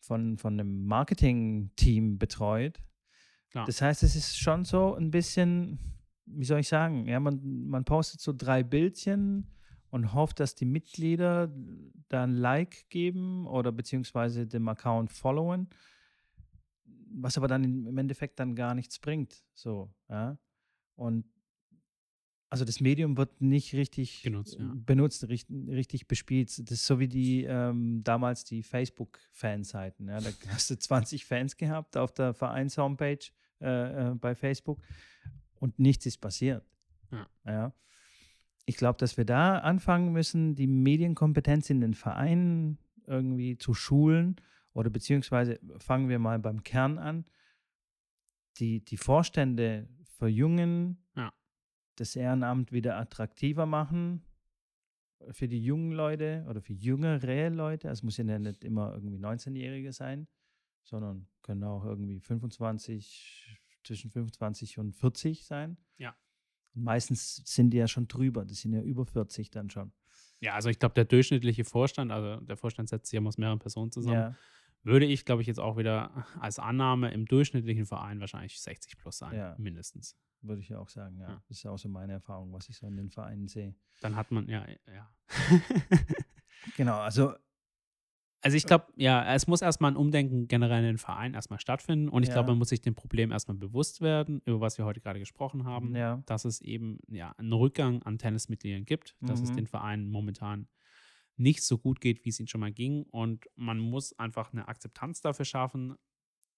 [0.00, 2.80] von, von einem Marketing-Team betreut.
[3.52, 3.66] Klar.
[3.66, 5.78] Das heißt, es ist schon so ein bisschen,
[6.24, 9.46] wie soll ich sagen, ja, man, man postet so drei Bildchen
[9.90, 11.52] und hofft, dass die Mitglieder
[12.08, 15.68] da ein Like geben oder beziehungsweise dem Account followen,
[17.10, 19.44] was aber dann im Endeffekt dann gar nichts bringt.
[19.54, 20.38] So, ja.
[20.94, 21.26] Und
[22.48, 24.72] also das Medium wird nicht richtig Genutzt, ja.
[24.74, 26.48] benutzt, richtig, richtig bespielt.
[26.48, 30.08] Das ist so wie die ähm, damals die Facebook-Fanseiten.
[30.08, 30.20] Ja.
[30.20, 33.26] Da hast du 20 Fans gehabt auf der Vereins-Homepage
[33.62, 34.82] äh, äh, bei Facebook
[35.54, 36.64] und nichts ist passiert.
[37.10, 37.26] Ja.
[37.46, 37.74] Ja.
[38.66, 44.36] Ich glaube, dass wir da anfangen müssen, die Medienkompetenz in den Vereinen irgendwie zu schulen
[44.72, 47.24] oder beziehungsweise fangen wir mal beim Kern an.
[48.58, 49.88] Die, die Vorstände
[50.18, 51.32] verjüngen, Ja.
[51.96, 54.22] das Ehrenamt wieder attraktiver machen,
[55.30, 59.18] für die jungen Leute oder für jüngere Leute, also es muss ja nicht immer irgendwie
[59.18, 60.26] 19-Jährige sein,
[60.84, 65.76] sondern können auch irgendwie 25, zwischen 25 und 40 sein.
[65.98, 66.14] Ja.
[66.74, 69.92] Und meistens sind die ja schon drüber, die sind ja über 40 dann schon.
[70.40, 73.58] Ja, also ich glaube, der durchschnittliche Vorstand, also der Vorstand setzt sich ja aus mehreren
[73.58, 74.36] Personen zusammen, Ja,
[74.82, 79.18] würde ich, glaube ich, jetzt auch wieder als Annahme im durchschnittlichen Verein wahrscheinlich 60 plus
[79.18, 79.54] sein, Ja.
[79.58, 80.16] mindestens.
[80.44, 81.28] würde ich ja auch sagen, ja.
[81.28, 81.42] Ja.
[81.48, 83.76] Das ist auch so meine Erfahrung, was ich so in den Vereinen sehe.
[84.00, 85.08] Dann hat man, ja, ja.
[86.76, 87.34] Genau, also
[88.44, 92.08] Also ich glaube, ja, es muss erstmal ein Umdenken generell in den Verein erstmal stattfinden
[92.08, 92.32] und ich Ja.
[92.32, 95.64] glaube, man muss sich dem Problem erstmal bewusst werden, über was wir heute gerade gesprochen
[95.64, 96.22] haben, Ja.
[96.26, 99.56] dass es eben ja einen Rückgang an Tennismitgliedern gibt, dass es Mhm.
[99.56, 100.68] den Vereinen momentan
[101.36, 104.68] nicht so gut geht, wie es ihnen schon mal ging und man muss einfach eine
[104.68, 105.94] Akzeptanz dafür schaffen,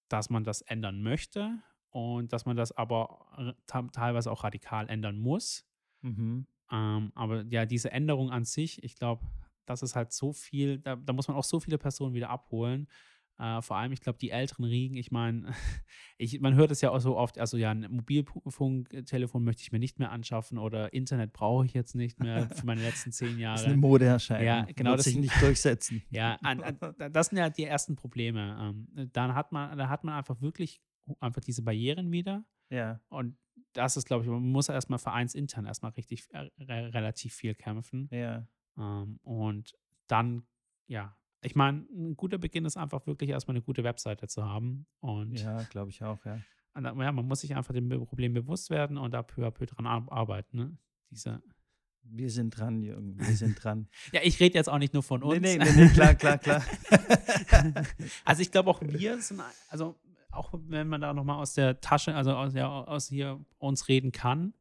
[0.09, 1.61] dass man das ändern möchte
[1.91, 5.65] und dass man das aber te- teilweise auch radikal ändern muss.
[6.03, 6.45] mhm.
[6.71, 9.25] Ähm, aber ja, diese Änderung an sich, ich glaube,
[9.65, 12.87] das ist halt so viel, da, da muss man auch so viele Personen wieder abholen.
[13.37, 15.53] Äh, vor allem, ich glaube, die älteren Riegen, ich meine,
[16.39, 19.99] man hört es ja auch so oft, also ja, ein Mobilfunktelefon möchte ich mir nicht
[19.99, 23.65] mehr anschaffen oder Internet brauche ich jetzt nicht mehr für meine letzten zehn Das ist
[23.65, 23.77] eine Jahre.
[23.77, 24.45] Modeerscheinung.
[24.45, 26.01] Ja, genau, Wird das sich nicht durchsetzen.
[26.11, 26.77] Ja, an, an,
[27.11, 28.57] das sind ja die ersten Probleme.
[28.61, 30.81] Ähm, dann hat man, da hat man einfach wirklich
[31.19, 32.45] einfach diese Barrieren wieder.
[32.69, 33.37] Ja, Und
[33.73, 38.07] das ist, glaube ich, man muss erstmal vereinsintern erstmal richtig äh, re relativ viel kämpfen.
[38.11, 38.47] ja,
[38.77, 39.73] Ähm, und
[40.07, 40.43] dann,
[40.87, 44.87] ja, ich meine, ein guter Beginn ist einfach wirklich erstmal eine gute Webseite zu haben.
[44.99, 46.39] Und ja, glaube ich auch, ja.
[46.73, 49.65] und ja, man muss sich einfach dem Problem bewusst werden und da peu à peu
[49.65, 50.57] dran ar- arbeiten.
[50.57, 50.77] Ne?
[51.11, 51.41] Diese,
[52.01, 53.87] Wir sind dran, Jürgen, wir sind dran.
[54.11, 55.39] ja, ich rede jetzt auch nicht nur von uns.
[55.39, 56.63] Nee, nee, nee, nee, klar, klar, klar.
[58.25, 59.95] also ich glaube auch wir sind, also
[60.31, 64.11] auch wenn man da nochmal aus der Tasche, also aus, ja, aus hier uns reden
[64.11, 64.53] kann.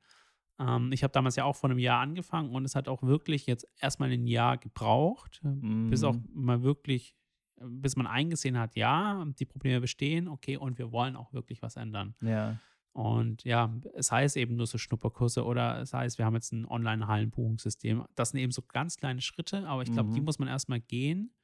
[0.59, 3.47] Ähm, ich habe damals ja auch vor einem Jahr angefangen und es hat auch wirklich
[3.47, 5.49] jetzt erstmal ein Jahr gebraucht, äh,
[5.89, 6.29] bis auch Mhm.
[6.33, 7.17] mal wirklich,
[7.61, 11.63] äh, bis man eingesehen hat, ja, die Probleme bestehen, okay, und wir wollen auch wirklich
[11.63, 12.15] was ändern.
[12.21, 12.59] Ja,
[12.93, 16.65] Und ja, es heißt eben nur so Schnupperkurse oder es heißt, wir haben jetzt ein
[16.67, 18.05] Online-Hallenbuchungssystem.
[18.15, 20.25] Das sind eben so ganz kleine Schritte, aber ich glaube, die Mhm.
[20.27, 21.35] muss man erstmal gehen.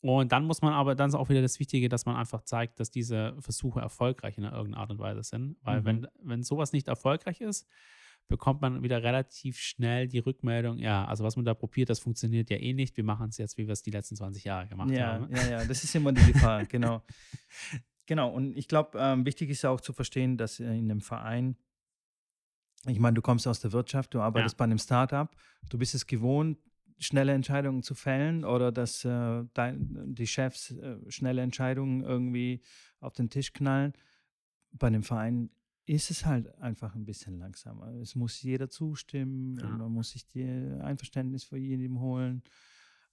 [0.00, 2.78] Und dann muss man aber, dann ist auch wieder das Wichtige, dass man einfach zeigt,
[2.78, 5.56] dass diese Versuche erfolgreich in irgendeiner Art und Weise sind.
[5.62, 5.84] Weil Mhm.
[5.84, 7.66] wenn, wenn sowas nicht erfolgreich ist,
[8.28, 12.50] bekommt man wieder relativ schnell die Rückmeldung, ja, also was man da probiert, das funktioniert
[12.50, 12.96] ja eh nicht.
[12.96, 15.34] Wir machen es jetzt, wie wir es die letzten 20 Jahre gemacht ja, haben.
[15.34, 17.02] ja, ja, das ist immer die Gefahr, genau.
[18.06, 21.56] Genau, und ich glaube, ähm, wichtig ist auch zu verstehen, dass äh, in einem Verein,
[22.86, 25.30] ich meine, du kommst aus der Wirtschaft, du arbeitest bei einem Startup,
[25.68, 26.58] du bist es gewohnt,
[26.98, 32.62] schnelle Entscheidungen zu fällen oder dass äh, dein, die Chefs äh, schnelle Entscheidungen irgendwie
[33.00, 33.92] auf den Tisch knallen.
[34.72, 35.50] Bei einem Verein
[35.88, 37.88] ist es halt einfach ein bisschen langsamer.
[37.94, 39.66] Es muss jeder zustimmen Ja.
[39.66, 42.42] und man muss sich die Einverständnis von jedem holen.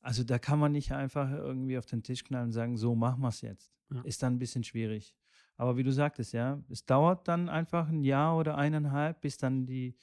[0.01, 3.21] Also da kann man nicht einfach irgendwie auf den Tisch knallen und sagen, so machen
[3.21, 3.71] wir es jetzt.
[3.91, 4.01] Ja.
[4.01, 5.15] Ist dann ein bisschen schwierig.
[5.57, 9.65] Aber wie du sagtest, ja, es dauert dann einfach ein Jahr oder eineinhalb, bis dann
[9.65, 9.95] die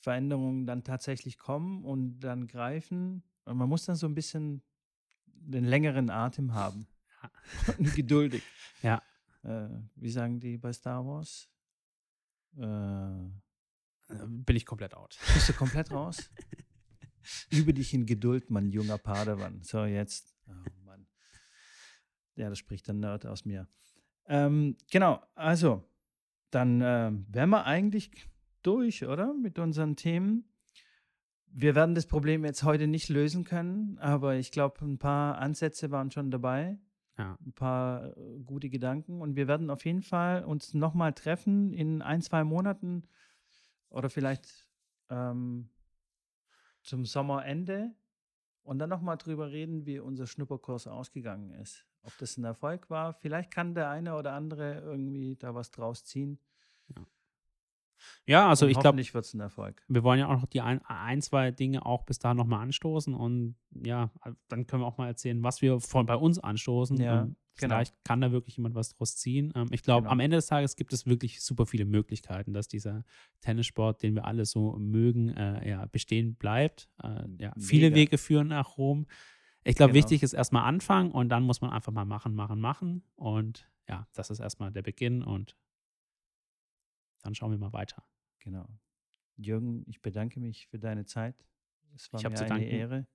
[0.00, 3.22] Veränderungen dann tatsächlich kommen und dann greifen.
[3.44, 4.62] Und man muss dann so ein bisschen
[5.24, 6.86] den längeren Atem haben.
[7.22, 7.74] Ja.
[7.96, 8.42] Geduldig.
[8.82, 9.02] Ja.
[9.42, 11.48] Äh, wie sagen die bei Star Wars?
[12.58, 13.30] Äh,
[14.10, 15.18] Äh, Bin ich komplett out.
[15.34, 16.30] bist du komplett raus?
[17.50, 19.62] Übe dich in Geduld, mein junger Padawan.
[19.62, 20.34] So, jetzt.
[20.46, 21.06] Oh Mann.
[22.36, 23.68] Ja, das spricht der Nerd aus mir.
[24.26, 25.84] Ähm, genau, also,
[26.50, 28.10] dann ähm, wären wir eigentlich
[28.62, 29.34] durch, oder?
[29.34, 30.44] Mit unseren Themen.
[31.50, 35.90] Wir werden das Problem jetzt heute nicht lösen können, aber ich glaube, ein paar Ansätze
[35.90, 36.78] waren schon dabei.
[37.18, 37.36] Ja.
[37.44, 39.20] Ein paar äh, gute Gedanken.
[39.20, 43.02] Und wir werden auf jeden Fall uns nochmal treffen in ein, zwei Monaten
[43.90, 44.68] oder vielleicht
[45.10, 45.68] ähm,
[46.82, 47.92] zum Sommerende
[48.62, 51.84] und dann nochmal drüber reden, wie unser Schnupperkurs ausgegangen ist.
[52.02, 53.14] Ob das ein Erfolg war.
[53.14, 56.38] Vielleicht kann der eine oder andere irgendwie da was draus ziehen.
[56.88, 57.04] Ja,
[58.28, 59.82] also Und ich glaube, hoffentlich wird es ein Erfolg.
[59.88, 63.14] wir wollen ja auch noch die ein, ein zwei Dinge auch bis dahin nochmal anstoßen
[63.14, 64.10] und ja,
[64.48, 66.96] dann können wir auch mal erzählen, was wir von bei uns anstoßen.
[66.98, 67.74] Ja, Ähm, genau.
[67.74, 69.52] Vielleicht kann da wirklich jemand was draus ziehen.
[69.56, 70.12] Ähm, ich glaube, Genau.
[70.12, 73.04] am Ende des Tages gibt es wirklich super viele Möglichkeiten, dass dieser
[73.40, 76.88] Tennissport, den wir alle so mögen, äh, ja, bestehen bleibt.
[77.02, 77.94] Äh, ja, viele.
[77.94, 79.06] Wege führen nach Rom.
[79.64, 80.04] Ich glaube, Genau.
[80.04, 83.02] wichtig ist erstmal anfangen und dann muss man einfach mal machen, machen, machen.
[83.16, 85.56] Und ja, das ist erstmal der Beginn und
[87.22, 88.02] dann schauen wir mal weiter.
[88.40, 88.68] Genau.
[89.36, 91.36] Jürgen, ich bedanke mich für deine Zeit.
[91.94, 92.66] Es war Ich mir eine danken.
[92.68, 93.06] Ehre.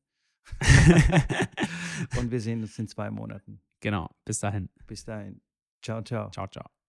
[2.17, 3.61] Und wir sehen uns in zwei Monaten.
[3.79, 4.69] genau, bis dahin.
[4.87, 5.41] Bis dahin.
[5.81, 6.29] Ciao, ciao.
[6.31, 6.82] Ciao, ciao.